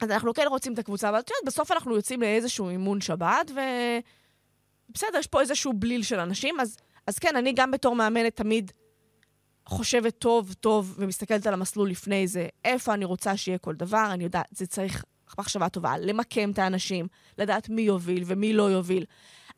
[0.00, 3.50] אז אנחנו כן רוצים את הקבוצה, אבל את יודעת, בסוף אנחנו יוצאים לאיזשהו אימון שבת,
[3.50, 6.76] ובסדר, יש פה איזשהו בליל של אנשים, אז,
[7.06, 8.72] אז כן, אני גם בתור מאמנת תמיד
[9.66, 14.24] חושבת טוב, טוב, ומסתכלת על המסלול לפני זה, איפה אני רוצה שיהיה כל דבר, אני
[14.24, 15.04] יודעת, זה צריך
[15.38, 17.06] מחשבה טובה, למקם את האנשים,
[17.38, 19.04] לדעת מי יוביל ומי לא יוביל.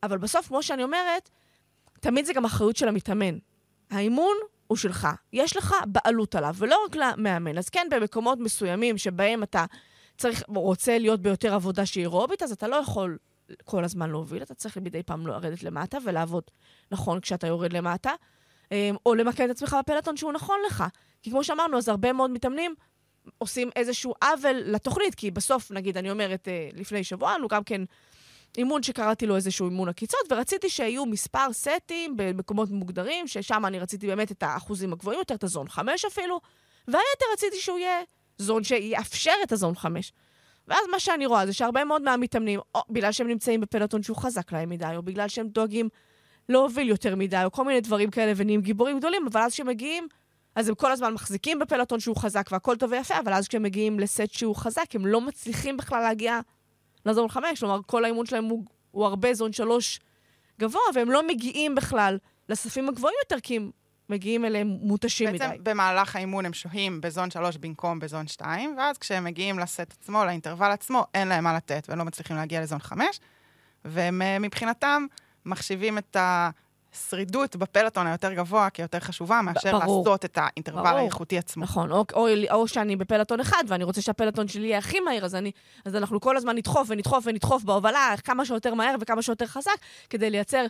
[0.03, 1.29] אבל בסוף, כמו שאני אומרת,
[2.03, 3.37] תמיד זה גם אחריות של המתאמן.
[3.91, 4.37] האימון
[4.67, 7.57] הוא שלך, יש לך בעלות עליו, ולא רק למאמן.
[7.57, 9.65] אז כן, במקומות מסוימים שבהם אתה
[10.17, 13.17] צריך, רוצה להיות ביותר עבודה שהיא אירובית, אז אתה לא יכול
[13.63, 16.43] כל הזמן להוביל, אתה צריך מדי פעם לרדת למטה ולעבוד
[16.91, 18.11] נכון כשאתה יורד למטה,
[18.71, 20.83] אמ, או למקד את עצמך בפלטון שהוא נכון לך.
[21.21, 22.75] כי כמו שאמרנו, אז הרבה מאוד מתאמנים
[23.37, 27.81] עושים איזשהו עוול לתוכנית, כי בסוף, נגיד, אני אומרת, אה, לפני שבוע, לנו גם כן
[28.57, 34.07] אימון שקראתי לו איזשהו אימון עקיצות, ורציתי שיהיו מספר סטים במקומות מוגדרים, ששם אני רציתי
[34.07, 36.39] באמת את האחוזים הגבוהים יותר, את הזון 5 אפילו,
[36.87, 37.99] והיתר רציתי שהוא יהיה
[38.37, 40.13] זון שיאפשר את הזון 5.
[40.67, 44.51] ואז מה שאני רואה זה שהרבה מאוד מהמתאמנים, או בגלל שהם נמצאים בפלטון שהוא חזק
[44.51, 45.89] להם מדי, או בגלל שהם דואגים
[46.49, 50.07] להוביל יותר מדי, או כל מיני דברים כאלה, ונהיים גיבורים גדולים, אבל אז כשהם מגיעים,
[50.55, 53.99] אז הם כל הזמן מחזיקים בפלטון שהוא חזק והכל טוב ויפה, אבל אז כשהם מגיעים
[53.99, 56.39] לסט שהוא חזק, הם לא מצליחים בכלל להגיע
[57.05, 59.99] לזון 5, כלומר, כל האימון שלהם הוא, הוא הרבה זון 3
[60.59, 62.17] גבוה, והם לא מגיעים בכלל
[62.49, 63.71] לספים הגבוהים יותר, כי הם
[64.09, 65.47] מגיעים אליהם מותשים בעצם מדי.
[65.47, 70.25] בעצם במהלך האימון הם שוהים בזון 3 במקום בזון 2, ואז כשהם מגיעים לסט עצמו,
[70.25, 73.19] לאינטרוול עצמו, אין להם מה לתת, והם לא מצליחים להגיע לזון 5,
[73.85, 75.05] והם אה, מבחינתם
[75.45, 76.49] מחשיבים את ה...
[77.09, 80.03] שרידות בפלטון היותר גבוה כיותר חשובה מאשר ברור.
[80.03, 80.97] לעשות את האינטרוול ברור.
[80.97, 81.63] האיכותי עצמו.
[81.63, 85.35] נכון, או, או, או שאני בפלטון אחד ואני רוצה שהפלטון שלי יהיה הכי מהיר, אז,
[85.35, 85.51] אני,
[85.85, 89.77] אז אנחנו כל הזמן נדחוף ונדחוף ונדחוף בהובלה כמה שיותר מהר וכמה שיותר חזק,
[90.09, 90.65] כדי לייצר...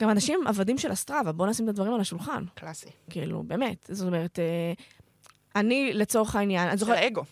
[0.00, 2.44] גם אנשים עבדים של אסטרבה, בואו נשים את הדברים על השולחן.
[2.54, 2.88] קלאסי.
[3.10, 3.90] כאילו, באמת.
[3.92, 4.72] זאת אומרת, אה,
[5.56, 6.70] אני לצורך העניין...
[6.70, 7.06] של זוכר...
[7.06, 7.22] אגו.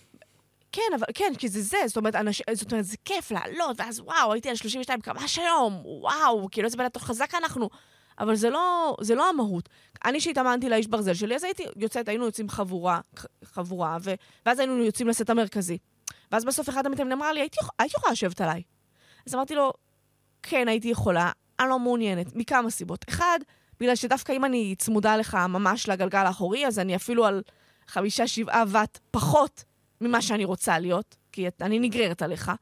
[0.74, 4.00] כן, אבל כן, כי זה זה, זאת אומרת, אנש, זאת אומרת, זה כיף לעלות, ואז
[4.00, 7.70] וואו, הייתי על 32 קמ"ש שלום, וואו, כאילו איזה בן אדם חזק אנחנו.
[8.18, 9.68] אבל זה לא, זה לא המהות.
[10.04, 13.00] אני שהתאמנתי לאיש ברזל שלי, אז הייתי יוצאת, היינו יוצאים חבורה,
[13.44, 14.14] חבורה, ו,
[14.46, 15.78] ואז היינו יוצאים לסט המרכזי.
[16.32, 18.62] ואז בסוף אחד המתאמנים אמר לי, הייתי, הייתי יכולה לשבת עליי.
[19.26, 19.72] אז אמרתי לו,
[20.42, 23.04] כן, הייתי יכולה, אני לא מעוניינת, מכמה סיבות.
[23.08, 23.38] אחד,
[23.80, 27.42] בגלל שדווקא אם אני צמודה לך ממש לגלגל האחורי, אז אני אפילו על
[27.86, 29.64] חמישה, שבעה ואט פחות
[30.04, 32.52] ממה שאני רוצה להיות, כי אני נגררת עליך.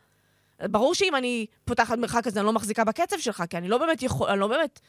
[0.63, 4.03] ברור שאם אני פותחת מרחק אז אני לא מחזיקה בקצב שלך, כי אני לא באמת
[4.03, 4.81] יכול, אני לא באמת...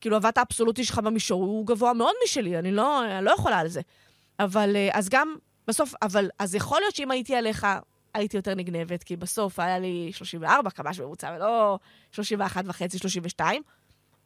[0.00, 3.68] כאילו, הוואט האבסולוטי שלך במישור הוא גבוה מאוד משלי, אני לא, אני לא יכולה על
[3.68, 3.80] זה.
[4.38, 5.34] אבל אה, אז גם,
[5.66, 7.66] בסוף, אבל, אז יכול להיות שאם הייתי עליך,
[8.14, 11.78] הייתי יותר נגנבת, כי בסוף היה לי 34 קמ"ש ממוצע, ולא
[12.12, 13.62] 31 וחצי, 32,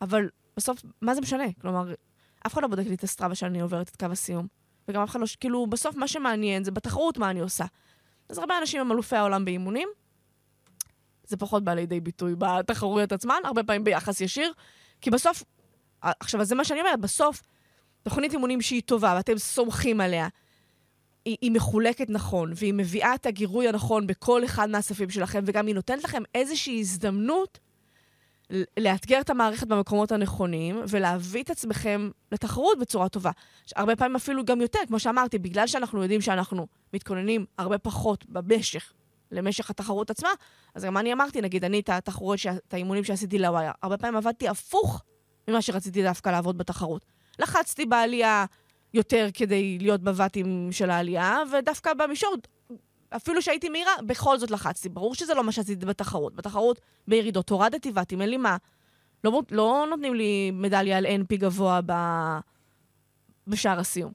[0.01, 1.44] אבל בסוף, מה זה משנה?
[1.61, 1.92] כלומר,
[2.46, 4.60] אף אחד לא בודק לי את הסטרבה שאני עוברת את קו הסיום.
[4.90, 7.64] וגם אף אחד לא, כאילו, בסוף מה שמעניין זה בתחרות מה אני עושה.
[8.29, 9.88] אז הרבה אנשים הם אלופי העולם באימונים,
[11.24, 14.53] זה פחות בא לידי ביטוי בתחרויות עצמן, הרבה פעמים ביחס ישיר,
[15.00, 15.44] כי בסוף,
[16.03, 17.42] עכשיו, זה מה שאני אומרת, בסוף,
[18.03, 20.29] תוכנית אימונים שהיא טובה ואתם סומכים עליה,
[21.24, 25.74] היא, היא מחולקת נכון, והיא מביאה את הגירוי הנכון בכל אחד מהספים שלכם, וגם היא
[25.74, 27.59] נותנת לכם איזושהי הזדמנות
[28.79, 33.31] לאתגר את המערכת במקומות הנכונים, ולהביא את עצמכם לתחרות בצורה טובה.
[33.77, 38.93] הרבה פעמים אפילו גם יותר, כמו שאמרתי, בגלל שאנחנו יודעים שאנחנו מתכוננים הרבה פחות במשך,
[39.33, 40.29] למשך התחרות עצמה,
[40.75, 44.49] אז גם אני אמרתי, נגיד, אני את התחרות, את האימונים שעשיתי לווייר, הרבה פעמים עבדתי
[44.49, 45.03] הפוך
[45.49, 47.07] ממה שרציתי דווקא לעבוד בתחרות.
[47.39, 48.45] לחצתי בעלייה
[48.95, 52.37] יותר כדי להיות בבתים של העלייה, ודווקא במישור,
[53.16, 54.88] אפילו שהייתי מהירה, בכל זאת לחצתי.
[54.88, 56.35] ברור שזה לא מה שעשיתי בתחרות.
[56.35, 58.57] בתחרות, בירידות, הורדתי בתים, אין לי מה.
[59.25, 61.92] לא, לא נותנים לי מדליה על NP גבוה ב...
[63.46, 64.12] בשער הסיום.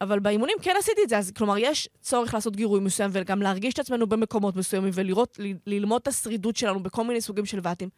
[0.00, 3.74] אבל באימונים כן עשיתי את זה, אז כלומר, יש צורך לעשות גירוי מסוים וגם להרגיש
[3.74, 7.88] את עצמנו במקומות מסוימים ולראות, ל- ללמוד את השרידות שלנו בכל מיני סוגים של ואטים.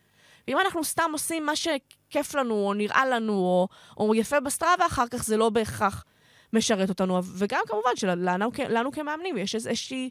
[0.48, 5.08] ואם אנחנו סתם עושים מה שכיף לנו, או נראה לנו, או, או יפה בסטראבה, אחר
[5.10, 6.04] כך זה לא בהכרח
[6.52, 7.20] משרת אותנו.
[7.24, 10.10] וגם כמובן שלנו לנו כמאמנים יש איזושהי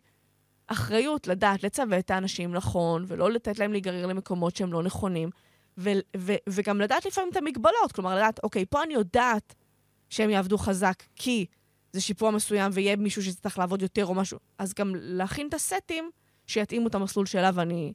[0.68, 5.30] אחריות לדעת לצוות את האנשים נכון, ולא לתת להם להיגרר למקומות שהם לא נכונים,
[5.78, 7.92] ו- ו- וגם לדעת לפעמים את המגבלות.
[7.96, 9.56] כלומר, לדעת, אוקיי, פה אני יודעת
[10.10, 11.46] שהם יעבדו חזק, כי
[11.94, 14.40] זה שיפוע מסוים ויהיה מישהו שצריך לעבוד יותר או משהו.
[14.58, 16.12] אז גם להכין את הסטים
[16.48, 17.94] שיתאימו את המסלול שאליו אני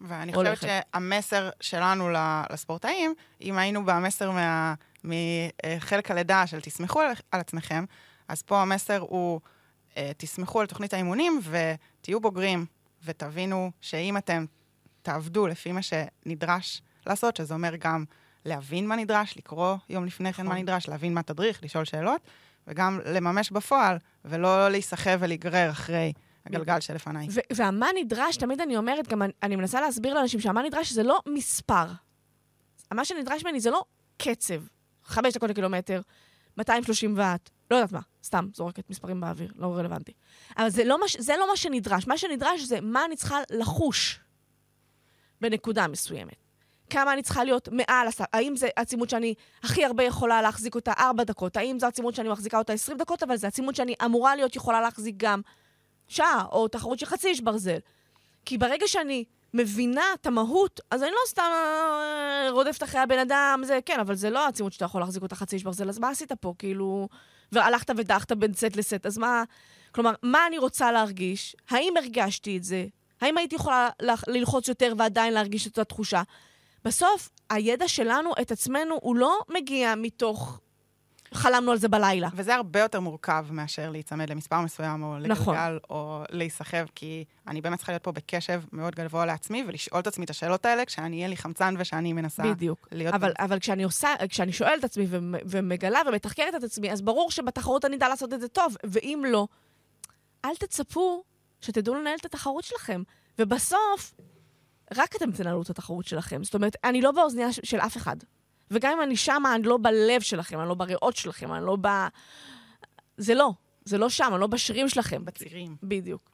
[0.00, 0.54] ואני הולכת.
[0.54, 2.08] חושבת שהמסר שלנו
[2.50, 7.84] לספורטאים, אם היינו במסר מה, מחלק הלידה של תסמכו על, עצמכם,
[8.28, 9.40] אז פה המסר הוא,
[9.96, 12.66] אה, תסמכו על תוכנית האימונים ותהיו בוגרים,
[13.04, 14.44] ותבינו שאם אתם
[15.02, 18.04] תעבדו לפי מה שנדרש לעשות, שזה אומר גם
[18.44, 20.62] להבין מה נדרש, לקרוא יום לפני כן מה נכון.
[20.62, 22.20] נדרש, להבין מה תדריך, לשאול שאלות,
[22.66, 26.12] וגם לממש בפועל, ולא להיסחב ולהיגרר אחרי
[26.46, 27.26] הגלגל שלפניי.
[27.52, 31.20] והמה נדרש, תמיד אני אומרת, גם אני, אני מנסה להסביר לאנשים שהמה נדרש זה לא
[31.28, 31.86] מספר.
[32.94, 33.84] מה שנדרש ממני זה לא
[34.16, 34.62] קצב,
[35.08, 36.00] חמש דקות לקילומטר,
[36.58, 40.12] 230 ואט, לא יודעת מה, סתם זורקת מספרים באוויר, לא רלוונטי.
[40.58, 42.06] אבל זה לא, מה, זה לא מה שנדרש.
[42.06, 44.20] מה שנדרש זה מה אני צריכה לחוש
[45.40, 46.36] בנקודה מסוימת.
[46.90, 50.92] כמה אני צריכה להיות מעל הסף, האם זה עצימות שאני הכי הרבה יכולה להחזיק אותה
[50.98, 54.36] ארבע דקות, האם זו עצימות שאני מחזיקה אותה עשרים דקות, אבל זו עצימות שאני אמורה
[54.36, 55.40] להיות יכולה להחזיק גם
[56.08, 57.78] שעה, או תחרות של חצי איש ברזל.
[58.44, 63.62] כי ברגע שאני מבינה את המהות, אז אני לא סתם אה, רודפת אחרי הבן אדם,
[63.64, 66.08] זה כן, אבל זה לא העצימות שאתה יכול להחזיק אותה חצי איש ברזל, אז מה
[66.08, 66.54] עשית פה?
[66.58, 67.08] כאילו...
[67.52, 69.44] והלכת ודחת בין סט לסט, אז מה...
[69.92, 71.56] כלומר, מה אני רוצה להרגיש?
[71.70, 72.86] האם הרגשתי את זה?
[73.20, 73.88] האם הייתי יכולה
[74.28, 76.22] ללחוץ יותר ועדיין להרגיש את התחושה?
[76.84, 80.60] בסוף, הידע שלנו, את עצמנו, הוא לא מגיע מתוך...
[81.34, 82.28] חלמנו על זה בלילה.
[82.34, 85.56] וזה הרבה יותר מורכב מאשר להיצמד למספר מסוים, או לגלגל, נכון.
[85.90, 90.24] או להיסחב, כי אני באמת צריכה להיות פה בקשב מאוד גבוה לעצמי, ולשאול את עצמי
[90.24, 92.88] את השאלות האלה, כשאני אהיה לי חמצן ושאני מנסה בדיוק.
[92.92, 93.14] להיות...
[93.14, 93.34] אבל, ב...
[93.38, 95.06] אבל כשאני עושה, כשאני שואלת את עצמי
[95.44, 99.46] ומגלה ומתחקרת את עצמי, אז ברור שבתחרות אני אדע לעשות את זה טוב, ואם לא,
[100.44, 101.22] אל תצפו
[101.60, 103.02] שתדעו לנהל את התחרות שלכם.
[103.38, 104.14] ובסוף,
[104.96, 106.44] רק אתם תנהלו את התחרות שלכם.
[106.44, 108.16] זאת אומרת, אני לא באוזניה של אף אחד.
[108.70, 111.88] וגם אם אני שמה, אני לא בלב שלכם, אני לא בריאות שלכם, אני לא ב...
[113.16, 113.52] זה לא.
[113.84, 115.24] זה לא שם, אני לא בשרירים שלכם.
[115.24, 115.76] בצירים.
[115.82, 116.30] בדיוק.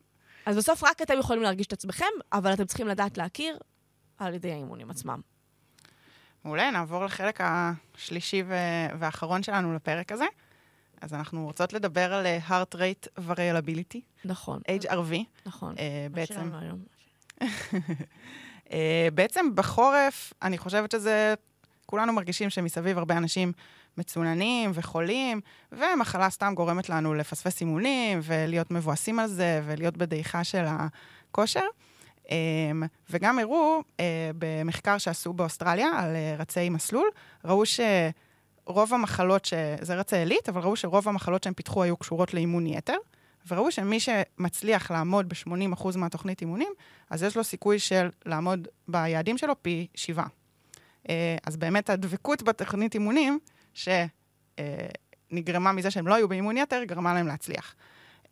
[0.47, 3.59] אז בסוף רק אתם יכולים להרגיש את עצמכם, אבל אתם צריכים לדעת להכיר
[4.18, 5.20] על ידי האימונים עצמם.
[6.44, 8.42] מעולה, נעבור לחלק השלישי
[8.99, 10.27] והאחרון שלנו לפרק הזה.
[11.01, 13.99] אז אנחנו רוצות לדבר על אה, heart rate variability.
[14.25, 14.61] נכון.
[14.83, 15.14] HRV.
[15.47, 15.75] נכון.
[15.75, 15.79] Uh,
[16.11, 16.51] בעצם...
[17.40, 18.70] uh,
[19.14, 21.35] בעצם בחורף, אני חושבת שזה
[21.87, 23.53] כולנו מרגישים שמסביב הרבה אנשים
[23.99, 25.40] מצוננים וחולים,
[25.73, 31.66] ומחלה סתם גורמת לנו לפספס אימונים ולהיות מבואסים על זה ולהיות בדעיכה של הכושר.
[32.31, 37.09] אמ, וגם הראו אה, במחקר שעשו באוסטרליה על אה, רצי מסלול,
[37.44, 39.55] ראו שרוב המחלות, ש...
[39.81, 42.97] זה רצי עילית, אבל ראו שרוב המחלות שהם פיתחו היו קשורות לאימון יתר,
[43.49, 46.73] וראו שמי שמצליח לעמוד ב-80% מהתוכנית אימונים,
[47.11, 50.27] אז יש לו סיכוי של לעמוד ביעדים שלו פי שבעה.
[51.09, 53.38] אה, אז באמת הדבקות בתוכנית אימונים,
[53.75, 57.75] שנגרמה מזה שהם לא היו באימון יתר, גרמה להם להצליח.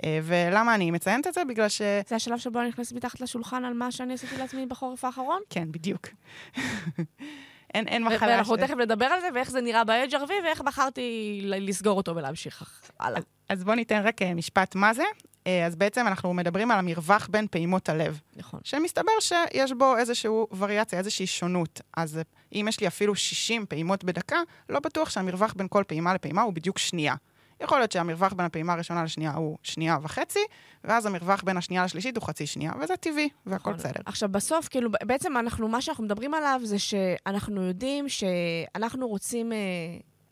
[0.05, 1.45] אה, ולמה אני מציינת את זה?
[1.45, 1.83] בגלל ש...
[2.09, 5.41] זה השלב שבו אני נכנסת מתחת לשולחן על מה שאני עשיתי לעצמי בחורף האחרון?
[5.51, 6.09] כן, בדיוק.
[7.75, 8.29] אין, אין מחלה...
[8.29, 13.21] ואנחנו תכף נדבר על זה, ואיך זה נראה ב-HRV, ואיך בחרתי לסגור אותו ולהמשיך הלאה.
[13.49, 15.05] אז בואו ניתן רק אה, משפט מה זה.
[15.47, 18.61] אה, אז בעצם אנחנו מדברים על המרווח בין פעימות הלב, נכון.
[18.65, 21.81] שמסתבר שיש בו איזושהי וריאציה, איזושהי שונות.
[21.97, 24.37] אז אה, אם יש לי אפילו 60 פעימות בדקה,
[24.69, 27.15] לא בטוח שהמרווח בין כל פעימה לפעימה הוא בדיוק שנייה.
[27.63, 30.39] יכול להיות שהמרווח בין הפעימה הראשונה לשנייה הוא שנייה וחצי,
[30.85, 33.73] ואז המרווח בין השנייה לשלישית הוא חצי שנייה, וזה טבעי, והכל נכון.
[33.73, 34.01] בסדר.
[34.07, 39.59] עכשיו, בסוף, כאילו, בעצם אנחנו, מה שאנחנו מדברים עליו זה שאנחנו יודעים שאנחנו רוצים, אה,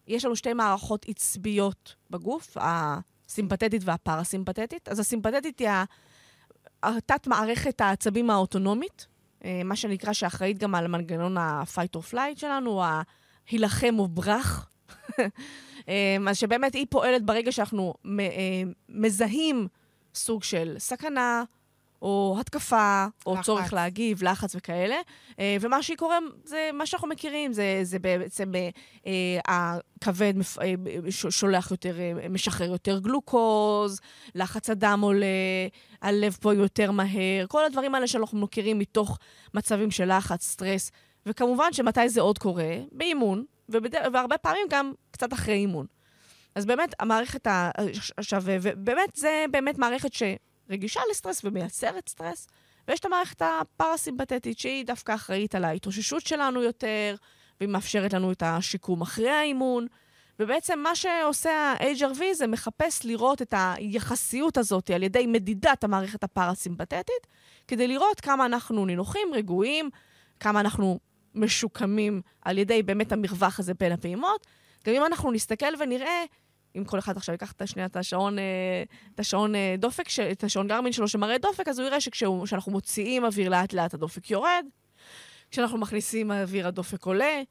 [0.06, 2.56] יש לנו שתי מערכות עצביות בגוף,
[3.30, 4.88] הסימפתטית והפרסימפתטית.
[4.88, 5.68] אז הסימפתטית היא
[6.82, 9.06] התת-מערכת העצבים האוטונומית,
[9.44, 14.70] אה, מה שנקרא שאחראית גם על מנגנון ה-fight or flight שלנו, ההילחם או ברח.
[15.88, 18.24] אה, אז שבאמת היא פועלת ברגע שאנחנו אה,
[18.88, 19.68] מזהים
[20.14, 21.44] סוג של סכנה,
[22.02, 23.46] או התקפה, או לחץ.
[23.46, 24.96] צורך להגיב, לחץ וכאלה.
[25.38, 28.68] אה, ומה שקורה זה מה שאנחנו מכירים, זה, זה בעצם אה,
[29.06, 30.34] אה, הכבד
[31.10, 31.94] ש- שולח יותר,
[32.30, 34.00] משחרר יותר גלוקוז,
[34.34, 35.26] לחץ הדם עולה,
[36.02, 39.18] הלב פה יותר מהר, כל הדברים האלה שאנחנו מכירים מתוך
[39.54, 40.90] מצבים של לחץ, סטרס.
[41.26, 42.76] וכמובן שמתי זה עוד קורה?
[42.92, 43.90] באימון, ובד...
[44.12, 45.86] והרבה פעמים גם קצת אחרי אימון.
[46.54, 47.70] אז באמת, המערכת ה...
[48.16, 50.12] עכשיו, ובאמת, זה באמת מערכת
[50.70, 52.48] שרגישה לסטרס ומייצרת סטרס,
[52.88, 57.16] ויש את המערכת הפרסימפטית, שהיא דווקא אחראית על ההתאוששות שלנו יותר,
[57.60, 59.86] והיא מאפשרת לנו את השיקום אחרי האימון.
[60.40, 67.26] ובעצם מה שעושה ה-HRV זה מחפש לראות את היחסיות הזאת על ידי מדידת המערכת הפרסימפטית,
[67.68, 69.90] כדי לראות כמה אנחנו נינוחים, רגועים,
[70.40, 70.98] כמה אנחנו
[71.34, 74.46] משוקמים על ידי באמת המרווח הזה בין הפעימות.
[74.86, 76.24] גם אם אנחנו נסתכל ונראה,
[76.76, 78.82] אם כל אחד עכשיו ייקח את השנייה, את השעון, אה,
[79.14, 83.24] את השעון אה, דופק, את השעון גרמין שלו שמראה דופק, אז הוא יראה שכשאנחנו מוציאים
[83.24, 84.64] אוויר לאט-לאט הדופק יורד,
[85.50, 87.42] כשאנחנו מכניסים אוויר הדופק עולה,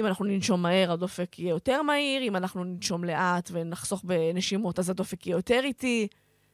[0.00, 4.90] אם אנחנו ננשום מהר הדופק יהיה יותר מהיר, אם אנחנו ננשום לאט ונחסוך בנשימות אז
[4.90, 6.08] הדופק יהיה יותר איטי.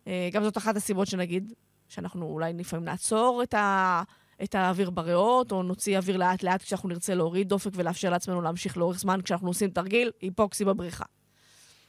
[0.06, 1.52] אה, גם זאת אחת הסיבות שנגיד,
[1.88, 4.02] שאנחנו אולי לפעמים נעצור את, ה,
[4.42, 8.98] את האוויר בריאות, או נוציא אוויר לאט-לאט כשאנחנו נרצה להוריד דופק ולאפשר לעצמנו להמשיך לאורך
[8.98, 11.04] זמן כשאנחנו עושים תרגיל היפוקסי בבריחה.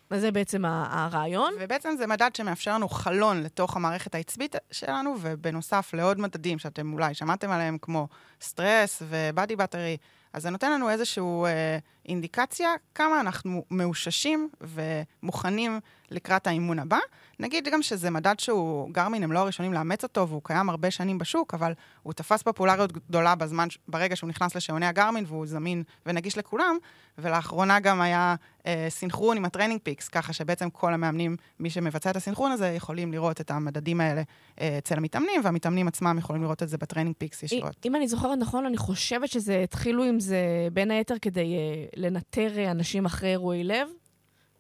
[0.10, 1.54] אז זה בעצם הרעיון.
[1.60, 7.14] ובעצם זה מדד שמאפשר לנו חלון לתוך המערכת העצבית שלנו, ובנוסף לעוד מדדים שאתם אולי
[7.14, 8.08] שמעתם עליהם, כמו
[8.42, 9.98] סטרס ובאדי בטרי,
[10.34, 11.78] אז זה נותן לנו איזושהי אה,
[12.10, 15.80] אינדיקציה כמה אנחנו מאוששים ומוכנים
[16.12, 16.98] לקראת האימון הבא.
[17.40, 21.18] נגיד גם שזה מדד שהוא, גרמין הם לא הראשונים לאמץ אותו, והוא קיים הרבה שנים
[21.18, 26.38] בשוק, אבל הוא תפס פופולריות גדולה בזמן, ברגע שהוא נכנס לשעוני הגרמין, והוא זמין ונגיש
[26.38, 26.78] לכולם,
[27.18, 32.16] ולאחרונה גם היה אה, סינכרון עם ה TrainingPeaks, ככה שבעצם כל המאמנים, מי שמבצע את
[32.16, 34.22] הסינכרון הזה, יכולים לראות את המדדים האלה
[34.62, 37.86] אה, אצל המתאמנים, והמתאמנים עצמם יכולים לראות את זה ב TrainingPeaks ישירות.
[37.86, 40.38] אם אני זוכרת נכון, אני חושבת שזה התחילו עם זה
[40.74, 43.88] בין היתר כדי אה, לנטר אה, אנשים אחרי אירועי לב,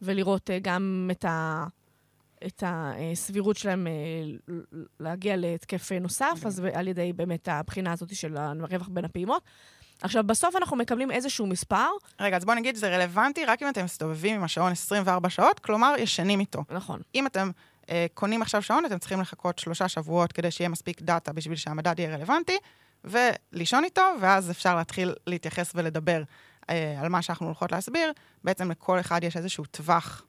[0.01, 1.65] ולראות אה, גם את, ה,
[2.45, 4.51] את הסבירות שלהם אה,
[4.99, 6.47] להגיע להתקף נוסף, אוקיי.
[6.47, 9.43] אז על ידי באמת הבחינה הזאת של הרווח בין הפעימות.
[10.01, 11.87] עכשיו, בסוף אנחנו מקבלים איזשהו מספר,
[12.19, 15.93] רגע, אז בואו נגיד, זה רלוונטי רק אם אתם מסתובבים עם השעון 24 שעות, כלומר,
[15.97, 16.63] ישנים איתו.
[16.69, 17.51] נכון, אם אתם
[17.89, 21.99] אה, קונים עכשיו שעון, אתם צריכים לחכות שלושה שבועות כדי שיהיה מספיק דאטה בשביל שהמדד
[21.99, 22.57] יהיה רלוונטי,
[23.03, 26.23] ולישון איתו, ואז אפשר להתחיל להתייחס ולדבר
[26.69, 28.11] אה, על מה שאנחנו הולכות להסביר.
[28.43, 30.25] בעצם לכל אחד יש איזשהו טווח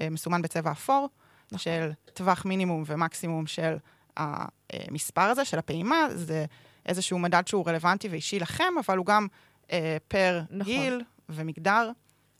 [0.00, 1.08] אה, מסומן בצבע אפור,
[1.46, 1.58] נכון.
[1.58, 3.76] של טווח מינימום ומקסימום של
[4.16, 6.06] המספר הזה, של הפעימה.
[6.14, 6.44] זה
[6.86, 9.26] איזשהו מדד שהוא רלוונטי ואישי לכם, אבל הוא גם
[9.72, 10.64] אה, פר נכון.
[10.72, 11.90] גיל ומגדר,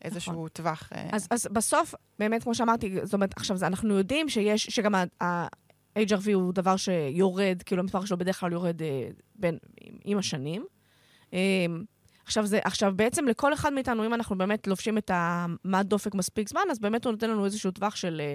[0.02, 0.48] איזשהו נכון.
[0.48, 0.88] טווח...
[0.94, 4.94] אה, אז, אז בסוף, באמת, כמו שאמרתי, זאת אומרת, עכשיו, זה- אנחנו יודעים שיש, שגם
[5.20, 10.64] ה-HRV הוא דבר שיורד, כאילו המספר שלו בדרך כלל יורד אה, בין, עם, עם השנים.
[11.34, 11.38] אה,
[12.28, 16.48] עכשיו, זה, עכשיו, בעצם לכל אחד מאיתנו, אם אנחנו באמת לובשים את המד דופק מספיק
[16.48, 18.34] זמן, אז באמת הוא נותן לנו איזשהו טווח של, אה,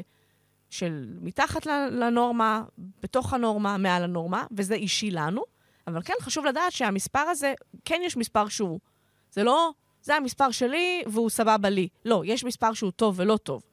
[0.69, 5.41] של מתחת לנורמה, בתוך הנורמה, מעל הנורמה, וזה אישי לנו.
[5.87, 7.53] אבל כן, חשוב לדעת שהמספר הזה,
[7.85, 8.79] כן יש מספר שהוא,
[9.31, 9.71] זה לא,
[10.01, 11.87] זה המספר שלי והוא סבבה לי.
[12.05, 13.63] לא, יש מספר שהוא טוב ולא טוב.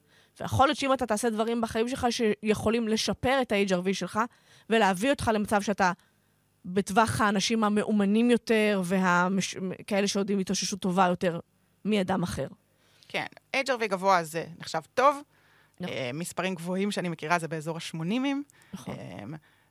[0.41, 4.21] ויכול להיות שאם אתה תעשה דברים בחיים שלך שיכולים לשפר את ה-HRV שלך,
[4.71, 5.93] ולהביא אותך למצב שאתה
[6.65, 11.41] בטווח האנשים המאומנים יותר, וכאלה שיודעים התאוששות טובה יותר
[11.85, 12.47] מאדם אחר.
[13.09, 15.23] כן, HRV גבוה זה נחשב טוב.
[15.81, 15.95] נכון.
[15.97, 18.27] אה, מספרים גבוהים שאני מכירה זה באזור ה-80,
[18.75, 18.95] נכון.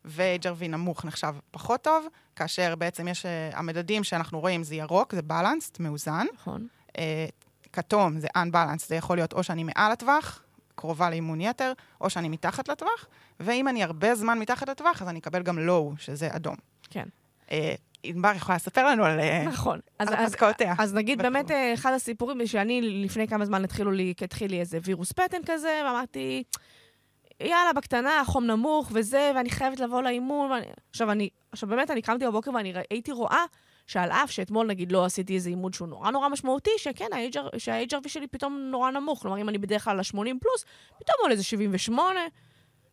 [0.05, 5.21] ו-HRV נמוך נחשב פחות טוב, כאשר בעצם יש, אה, המדדים שאנחנו רואים זה ירוק, זה
[5.29, 6.25] balanced, מאוזן.
[6.33, 6.67] נכון.
[6.97, 7.25] אה,
[7.73, 10.43] כתום זה unbalanced, זה יכול להיות או שאני מעל הטווח,
[10.79, 13.07] קרובה לאימון יתר, או שאני מתחת לטווח,
[13.39, 16.55] ואם אני הרבה זמן מתחת לטווח, אז אני אקבל גם low, שזה אדום.
[16.89, 17.05] כן.
[17.51, 19.19] אה, ענבר יכולה לספר לנו על...
[19.19, 19.79] אה, נכון.
[19.99, 20.73] אז, על אז, הרפתקאותיה.
[20.77, 21.33] אז נגיד בתחום.
[21.33, 25.37] באמת אה, אחד הסיפורים שאני לפני כמה זמן התחילו לי, התחיל לי איזה וירוס פטן
[25.45, 26.43] כזה, ואמרתי,
[27.39, 30.51] יאללה, בקטנה, חום נמוך וזה, ואני חייבת לבוא לאימון.
[30.51, 30.65] ואני...
[30.89, 33.45] עכשיו, אני, עכשיו באמת, אני קמתי בבוקר ואני הייתי רואה
[33.89, 38.09] שעל אף שאתמול נגיד לא עשיתי איזה אימון שהוא נורא נורא משמעותי, שכן, ה-HR שה-HRV
[38.09, 39.21] שלי פתאום נורא נמוך.
[39.21, 40.65] כלומר, אם אני בדרך כלל על ה-80 פלוס,
[40.99, 42.19] פתאום עולה איזה 78,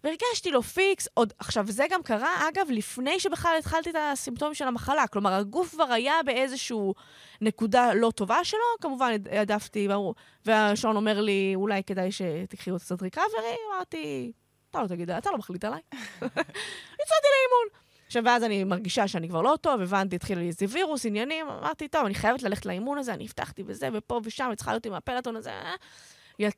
[0.04, 1.08] והרגשתי לו פיקס.
[1.14, 5.06] עוד, עכשיו, זה גם קרה, אגב, לפני שבכלל התחלתי את הסימפטומים של המחלה.
[5.06, 6.94] כלומר, הגוף כבר היה באיזשהו
[7.40, 10.14] נקודה לא טובה שלו, כמובן העדפתי, ברור.
[10.46, 14.32] והשעון אומר לי, אולי כדאי שתקחי עוד קצת ריקאברי, אמרתי,
[14.70, 15.80] אתה לא תגיד, אתה לא מחליט עליי.
[17.02, 17.85] יצאתי לאימון.
[18.16, 21.88] עכשיו, ואז אני מרגישה שאני כבר לא טוב, הבנתי, התחיל לי איזה וירוס, עניינים, אמרתי,
[21.88, 25.36] טוב, אני חייבת ללכת לאימון הזה, אני הבטחתי בזה ופה ושם, צריכה להיות עם הפלטון
[25.36, 26.48] הזה, אה.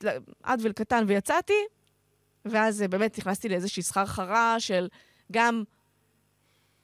[0.42, 1.52] אדוויל קטן ויצאתי,
[2.44, 4.88] ואז אה, באמת נכנסתי לאיזושהי סחרחרה של
[5.32, 5.64] גם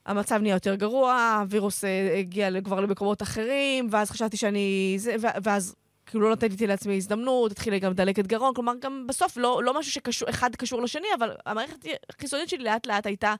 [0.06, 4.94] המצב נהיה יותר גרוע, הווירוס אה, הגיע כבר למקומות אחרים, ואז חשבתי שאני...
[4.98, 5.74] זה, ואז
[6.06, 10.02] כאילו לא נתתי לעצמי הזדמנות, התחילה גם דלקת גרון, כלומר, גם בסוף לא, לא משהו
[10.12, 13.34] שאחד קשור לשני, אבל המערכת החיסונית שלי לאט לאט הייתה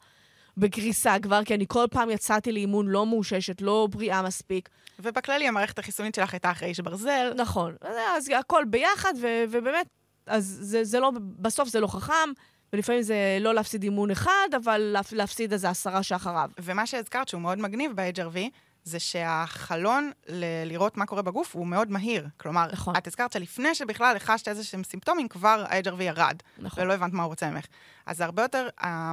[0.57, 4.69] בגריסה כבר, כי אני כל פעם יצאתי לאימון לא מאוששת, לא בריאה מספיק.
[4.99, 7.33] ובכללי, המערכת החיסונית שלך הייתה אחרי איש ברזל.
[7.37, 7.75] נכון.
[8.17, 9.87] אז, הכל ביחד, ו- ובאמת,
[10.27, 12.29] אז זה, זה לא, בסוף זה לא חכם,
[12.73, 16.51] ולפעמים זה לא להפסיד אימון אחד, אבל להפ- להפסיד איזה עשרה שאחריו.
[16.61, 18.39] ומה שהזכרת, שהוא מאוד מגניב ב-HRV,
[18.85, 22.27] זה שהחלון ל- לראות מה קורה בגוף הוא מאוד מהיר.
[22.37, 22.97] כלומר, נכון.
[22.97, 26.83] את הזכרת שלפני שבכלל החשת איזה שהם סימפטומים, כבר ה-HRV ירד, נכון.
[26.85, 27.65] ולא הבנת מה הוא רוצה ממך.
[28.07, 29.13] אז זה הרבה יותר, אה,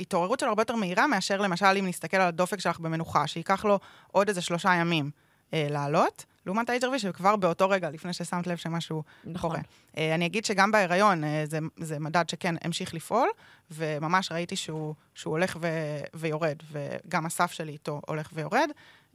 [0.00, 3.78] ההתעוררות שלו הרבה יותר מהירה מאשר למשל אם נסתכל על הדופק שלך במנוחה, שייקח לו
[4.12, 5.10] עוד איזה שלושה ימים
[5.54, 9.50] אה, לעלות, לעומת ה-HRV שכבר באותו רגע, לפני ששמת לב שמשהו נכון.
[9.50, 9.62] קורה.
[9.96, 13.28] אה, אני אגיד שגם בהיריון אה, זה, זה מדד שכן המשיך לפעול,
[13.70, 15.68] וממש ראיתי שהוא, שהוא הולך ו,
[16.14, 18.70] ויורד, וגם הסף שלי איתו הולך ויורד,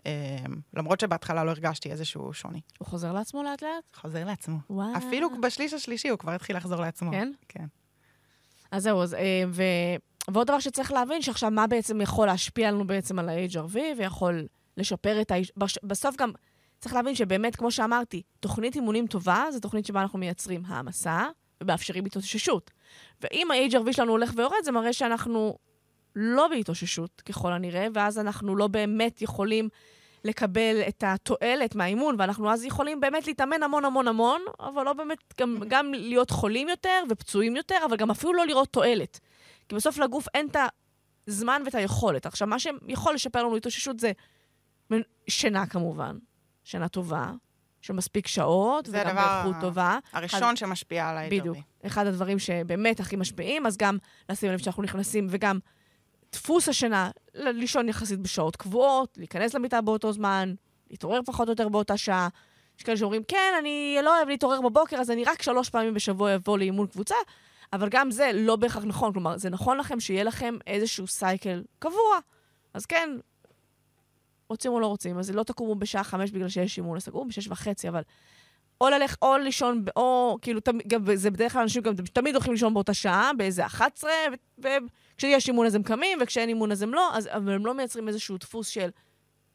[0.06, 0.12] אה,
[0.74, 2.62] למרות שבהתחלה לא הרגשתי איזשהו שוני.
[2.78, 3.96] הוא חוזר לעצמו לאט לאט?
[3.96, 4.58] חוזר לעצמו.
[4.70, 4.98] וואו.
[4.98, 7.12] אפילו בשליש השלישי הוא כבר התחיל לחזור לעצמו.
[7.12, 7.32] כן?
[7.50, 7.66] כן.
[8.72, 9.64] אז זהו, אז, אה, ו...
[10.32, 14.48] ועוד דבר שצריך להבין, שעכשיו מה בעצם יכול להשפיע לנו בעצם על ה-HRV, ויכול
[14.78, 15.36] לשפר את ה...
[15.84, 16.32] בסוף גם
[16.80, 21.26] צריך להבין שבאמת, כמו שאמרתי, תוכנית אימונים טובה זו תוכנית שבה אנחנו מייצרים העמסה
[21.62, 22.72] ומאפשרים התאוששות.
[23.22, 25.58] ואם ה-HRV שלנו הולך ויורד, זה מראה שאנחנו
[26.16, 29.70] לא בהתאוששות, ככל הנראה, ואז אנחנו לא באמת יכולים
[30.24, 35.18] לקבל את התועלת מהאימון, ואנחנו אז יכולים באמת להתאמן המון המון המון, אבל לא באמת,
[35.40, 39.20] גם, גם להיות חולים יותר ופצועים יותר, אבל גם אפילו לא לראות תועלת.
[39.70, 40.58] כי בסוף לגוף אין את
[41.28, 42.26] הזמן ואת היכולת.
[42.26, 44.12] עכשיו, מה שיכול לשפר לנו התאוששות זה
[45.30, 46.18] שינה כמובן,
[46.64, 47.32] שינה טובה,
[47.82, 50.00] של מספיק שעות, זה וגם הדבר באיכות טובה.
[50.14, 51.32] הראשון שמשפיע על ה-HRV.
[51.32, 51.58] בדיוק.
[51.86, 53.98] אחד הדברים שבאמת הכי משפיעים, אז גם
[54.30, 55.60] לשים לב שאנחנו נכנסים, וגם
[56.32, 60.54] דפוס השינה, לישון יחסית בשעות קבועות, להיכנס למיטה באותו זמן,
[60.90, 62.28] להתעורר פחות או יותר באותה שעה.
[62.78, 66.36] יש כאלה שאומרים, כן, אני לא אוהב להתעורר בבוקר, אז אני רק שלוש פעמים בשבוע
[66.36, 67.16] אבוא לאימון קבוצה,
[67.74, 69.14] אבל גם זה לא בהכרח נכון.
[69.14, 72.20] כלומר, זה נכון לכם שיהיה לכם איזשהו סייקל קבוע.
[72.74, 73.10] אז כן,
[74.50, 77.90] רוצים או לא רוצים, אז לא תקומו בשעה חמש בגלל שיש אז תקומו בשש וחצי,
[77.90, 78.02] אבל
[78.82, 82.54] או ללך, או לישון, או כאילו, תמ- גם, זה בדרך כלל אנשים גם תמיד הולכים
[82.54, 84.12] לישון באותה שעה, באיזה 11,
[84.60, 88.08] וכשיש אימון אז הם קמים, וכשאין אימון אז הם לא, אז, אבל הם לא מייצרים
[88.08, 88.90] איזשהו דפוס של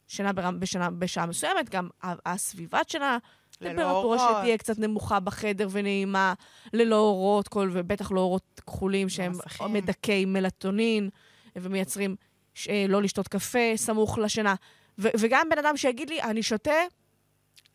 [0.09, 3.19] שינה ברם, בשנה, בשעה מסוימת, גם הסביבת שינה,
[3.63, 4.21] טמפרטורה אורות.
[4.21, 6.35] שתהיה קצת נמוכה בחדר ונעימה,
[6.73, 9.73] ללא אורות, כל, ובטח לא אורות כחולים שהם מסכים.
[9.73, 11.11] מדכאי מלטונין,
[11.57, 12.17] ומייצרים
[12.55, 14.55] ש- אה, לא לשתות קפה סמוך לשינה.
[14.99, 16.73] ו- וגם בן אדם שיגיד לי, אני שותה,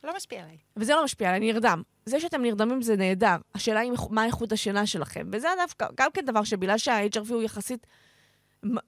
[0.03, 0.57] לא משפיע עליי.
[0.77, 1.81] וזה לא משפיע, אני נרדם.
[2.05, 3.35] זה שאתם נרדמים זה נהדר.
[3.55, 5.27] השאלה היא מה איכות השינה שלכם.
[5.31, 7.87] וזה דווקא גם כן דבר שבגלל שה-HRV הוא יחסית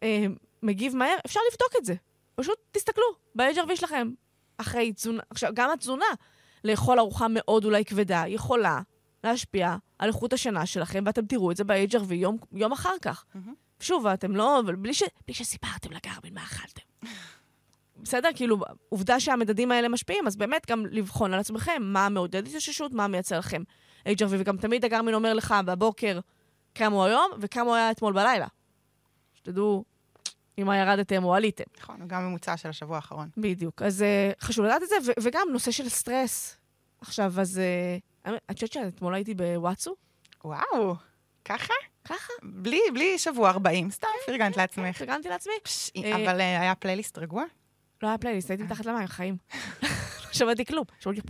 [0.04, 0.26] אה,
[0.64, 1.95] מגיב מהר, אפשר לבדוק את זה.
[2.36, 3.04] פשוט תסתכלו
[3.36, 4.10] ב-HRV שלכם.
[4.58, 6.06] אחרי תזונה, עכשיו, גם התזונה,
[6.64, 8.82] לאכול ארוחה מאוד אולי כבדה, יכולה
[9.24, 13.26] להשפיע על איכות השינה שלכם, ואתם תראו את זה ב-HRV יום, יום אחר כך.
[13.36, 13.53] מהמם.
[13.80, 16.82] שוב, אתם לא, אבל בלי, ש, בלי שסיפרתם לגרמין מה אכלתם.
[18.03, 18.30] בסדר?
[18.36, 18.57] כאילו,
[18.89, 23.39] עובדה שהמדדים האלה משפיעים, אז באמת גם לבחון על עצמכם מה מעודד התאוששות, מה מייצר
[23.39, 23.64] לכם
[24.07, 26.20] HRV, וגם תמיד הגרמין אומר לך בבוקר
[26.76, 28.47] כמה הוא היום וכמה הוא היה אתמול בלילה.
[29.34, 29.84] שתדעו
[30.62, 31.64] אם מה ירדתם או עליתם.
[31.82, 33.30] נכון, גם ממוצע של השבוע האחרון.
[33.38, 33.82] בדיוק.
[33.82, 36.57] אז uh, חשוב לדעת את זה, ו- וגם נושא של סטרס.
[37.01, 37.62] עכשיו, אז...
[37.62, 39.95] Uh, את חושבת שאתמול הייתי בוואטסו?
[40.43, 40.95] וואו,
[41.45, 41.74] ככה?
[42.05, 42.34] ככה?
[42.43, 44.97] בלי, בלי שבוע 40, סתם פרגנת לעצמך.
[44.97, 45.53] פרגנתי לעצמי.
[45.97, 47.43] אה, אבל אה, היה פלייליסט רגוע?
[48.03, 49.38] לא היה פלייליסט, הייתי מתחת למים, חיים.
[49.84, 49.89] לא
[50.32, 50.86] שמעתי כלום.
[50.99, 51.22] שמעתי...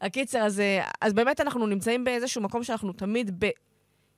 [0.00, 3.48] הקיצר, אז, אה, אז באמת אנחנו נמצאים באיזשהו מקום שאנחנו תמיד ב...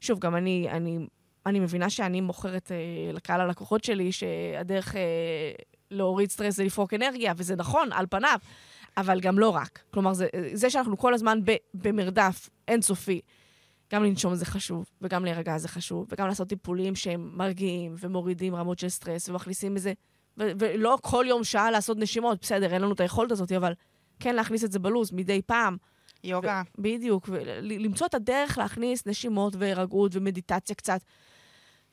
[0.00, 0.98] שוב, גם אני, אני,
[1.46, 5.00] אני מבינה שאני מוכרת אה, לקהל הלקוחות שלי, שהדרך אה,
[5.90, 8.38] להוריד סטרס זה לפרוק אנרגיה, וזה נכון, על פניו,
[8.96, 9.82] אבל גם לא רק.
[9.90, 13.20] כלומר, זה, זה שאנחנו כל הזמן ב, במרדף אינסופי,
[13.92, 18.78] גם לנשום זה חשוב, וגם להירגע זה חשוב, וגם לעשות טיפולים שהם מרגיעים ומורידים רמות
[18.78, 19.92] של סטרס ומכניסים איזה...
[20.38, 23.72] ו- ולא כל יום שעה לעשות נשימות, בסדר, אין לנו את היכולת הזאת, אבל
[24.20, 25.76] כן להכניס את זה בלוז מדי פעם.
[26.24, 26.62] יוגה.
[26.78, 31.00] ו- בדיוק, ולמצוא את הדרך להכניס נשימות והירגעות ומדיטציה קצת.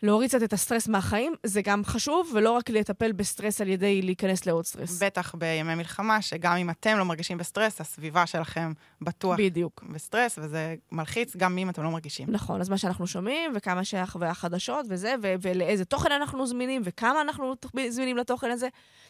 [0.03, 4.45] להוריד קצת את הסטרס מהחיים, זה גם חשוב, ולא רק לטפל בסטרס על ידי להיכנס
[4.45, 5.03] לעוד סטרס.
[5.03, 9.83] בטח בימי מלחמה, שגם אם אתם לא מרגישים בסטרס, הסביבה שלכם בטוח בדיוק.
[9.93, 12.27] בסטרס, וזה מלחיץ גם אם אתם לא מרגישים.
[12.31, 17.21] נכון, אז מה שאנחנו שומעים, וכמה שח- והחדשות וזה, ו- ולאיזה תוכן אנחנו זמינים, וכמה
[17.21, 17.53] אנחנו
[17.89, 18.67] זמינים לתוכן הזה,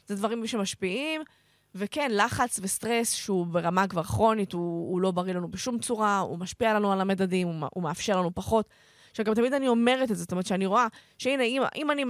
[0.07, 1.21] זה דברים שמשפיעים.
[1.75, 6.39] וכן, לחץ וסטרס שהוא ברמה כבר כרונית, הוא, הוא לא בריא לנו בשום צורה, הוא
[6.39, 8.69] משפיע לנו על המדדים, הוא, הוא מאפשר לנו פחות.
[9.19, 10.87] עכשיו, גם תמיד אני אומרת את זה, זאת אומרת שאני רואה
[11.17, 12.03] שהנה, אם, אם אני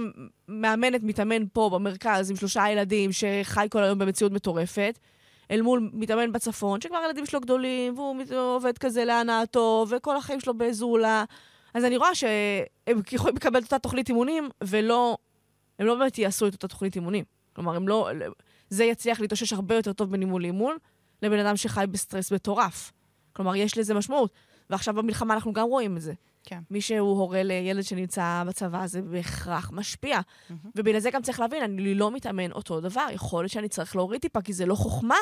[0.48, 4.98] מאמנת, מתאמן פה במרכז עם שלושה ילדים שחי כל היום במציאות מטורפת,
[5.50, 10.54] אל מול מתאמן בצפון, שכבר הילדים שלו גדולים, והוא עובד כזה להנאתו, וכל החיים שלו
[10.54, 11.24] בזולה,
[11.74, 15.16] אז אני רואה שהם יכולים לקבל את אותה תוכנית אימונים, ולא,
[15.78, 17.24] הם לא באמת יעשו את אותה תוכנית אימונים.
[17.52, 18.10] כלומר, הם לא...
[18.70, 20.76] זה יצליח להתאושש הרבה יותר טוב בנימול אימון,
[21.22, 22.92] לבן אדם שחי בסטרס מטורף.
[23.32, 24.32] כלומר, יש לזה משמעות.
[24.70, 26.12] ועכשיו במלחמה אנחנו גם רואים את זה.
[26.48, 26.60] כן.
[26.70, 30.20] מי שהוא הורה לילד שנמצא בצבא, זה בהכרח משפיע.
[30.50, 30.70] מהמם.
[30.76, 33.06] ובגלל זה גם צריך להבין, אני לא מתאמן אותו דבר.
[33.12, 35.16] יכול להיות שאני צריך להוריד טיפה, כי זה לא חוכמה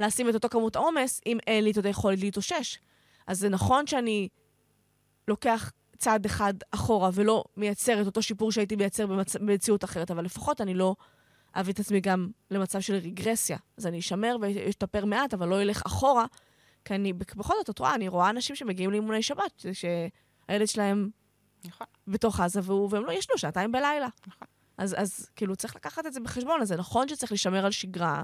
[0.00, 2.78] לשים את אותו כמות עומס, אם אין לי את אותה יכולת להתאושש.
[3.26, 4.28] אז זה נכון שאני
[5.28, 9.36] לוקח צעד אחד אחורה ולא מייצר את אותו שיפור שהייתי מייצר במצ...
[9.36, 10.94] במציאות אחרת, אבל לפחות אני לא
[11.54, 13.58] אביא את עצמי גם למצב של רגרסיה.
[13.76, 16.26] אז אני אשמר ואשתפר מעט, אבל לא אלך אחורה,
[16.84, 19.66] כי אני, בכל זאת, את רואה, אני רואה אנשים שמגיעים לאימוני שבת,
[20.48, 21.10] שהילד שלהם
[21.64, 21.86] נכון.
[22.06, 24.08] בתוך עזה, והוא, והם לא ישנו שעתיים בלילה.
[24.26, 24.48] נכון.
[24.78, 26.60] אז, אז כאילו, צריך לקחת את זה בחשבון.
[26.62, 28.22] אז זה נכון שצריך להישמר על שגרה,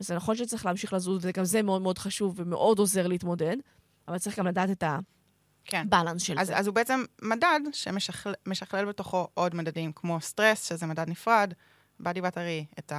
[0.00, 3.56] וזה נכון שצריך להמשיך לזוז, וגם זה מאוד מאוד חשוב ומאוד עוזר להתמודד,
[4.08, 4.84] אבל צריך גם לדעת את
[5.64, 5.86] כן.
[5.86, 6.56] הבלנס של אז, זה.
[6.56, 11.52] אז הוא בעצם מדד שמשכלל בתוכו עוד מדדים, כמו סטרס, שזה מדד נפרד,
[12.00, 12.92] בדי בטרי, את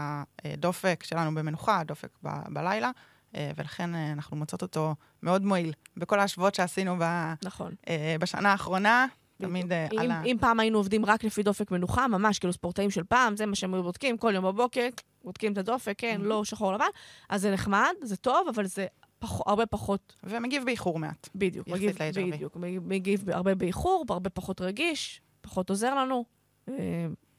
[0.44, 2.92] הדופק שלנו במנוחה, הדופק ב- בלילה,
[3.34, 5.74] ולכן אה, אנחנו מוצאות אותו מאוד מועיל.
[5.98, 7.74] בכל ההשוואות שעשינו ב- נכון.
[7.88, 9.06] אה, בשנה האחרונה,
[9.38, 10.24] תמיד אה, אם, על ה...
[10.24, 13.56] אם פעם היינו עובדים רק לפי דופק מנוחה, ממש כאילו ספורטאים של פעם, זה מה
[13.56, 14.88] שהם היו בודקים כל יום בבוקר,
[15.24, 16.86] בודקים את הדופק, כן, לא שחור לבן,
[17.30, 18.86] אז זה נחמד, זה טוב, אבל זה
[19.20, 21.30] פח, הרבה פחות, ומגיב באיחור מעט.
[21.36, 21.96] בדיוק, מגיב.
[22.34, 26.26] בדיוק, מגיב, הרבה באיחור, הרבה פחות רגיש, פחות עוזר לנו,
[26.70, 26.74] אה,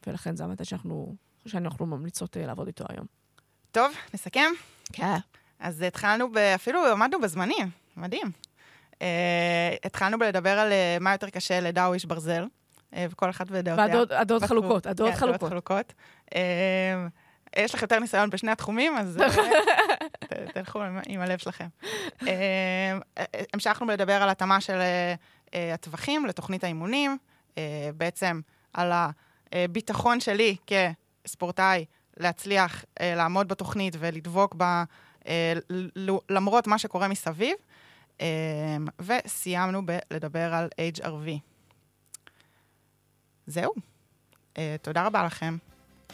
[0.06, 1.14] ולכן זה המטה שאנחנו,
[1.46, 3.06] שאנחנו ממליצות אה, לעבוד איתו היום.
[3.72, 4.50] טוב, נסכם?
[4.92, 5.16] כן.
[5.62, 6.36] אז התחלנו, ב...
[6.36, 8.30] אפילו עמדנו בזמנים, מדהים.
[8.92, 8.94] Uh,
[9.84, 13.86] התחלנו בלדבר על uh, מה יותר קשה לידה או איש ברזל, uh, וכל אחת ודעותיה.
[14.08, 15.48] והדעות חלוקות, הדעות כן, חלוקות.
[15.50, 15.92] חלוקות.
[16.30, 16.34] Uh,
[17.56, 19.22] יש לך יותר ניסיון בשני התחומים, אז uh,
[20.28, 21.66] ת- תלכו עם, עם הלב שלכם.
[22.20, 22.24] Uh,
[23.54, 27.18] המשכנו בלדבר על התאמה של uh, uh, הטווחים לתוכנית האימונים,
[27.50, 27.54] uh,
[27.96, 28.40] בעצם
[28.72, 28.92] על
[29.52, 30.56] הביטחון שלי
[31.24, 31.84] כספורטאי
[32.16, 34.82] להצליח uh, לעמוד בתוכנית ולדבוק ל-
[36.30, 37.54] למרות מה שקורה מסביב,
[38.20, 38.26] אה,
[38.98, 40.68] וסיימנו בלדבר על
[40.98, 41.28] HRV.
[43.46, 43.72] זהו.
[44.58, 45.56] אה, תודה רבה לכם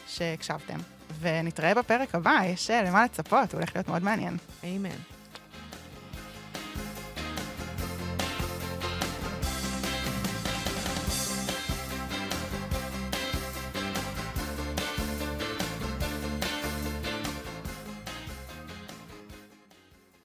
[0.07, 0.79] שהקשבתם,
[1.19, 4.37] ונתראה בפרק הבא, יש אה, למה לצפות, הוא הולך להיות מאוד מעניין.
[4.63, 5.18] אמן.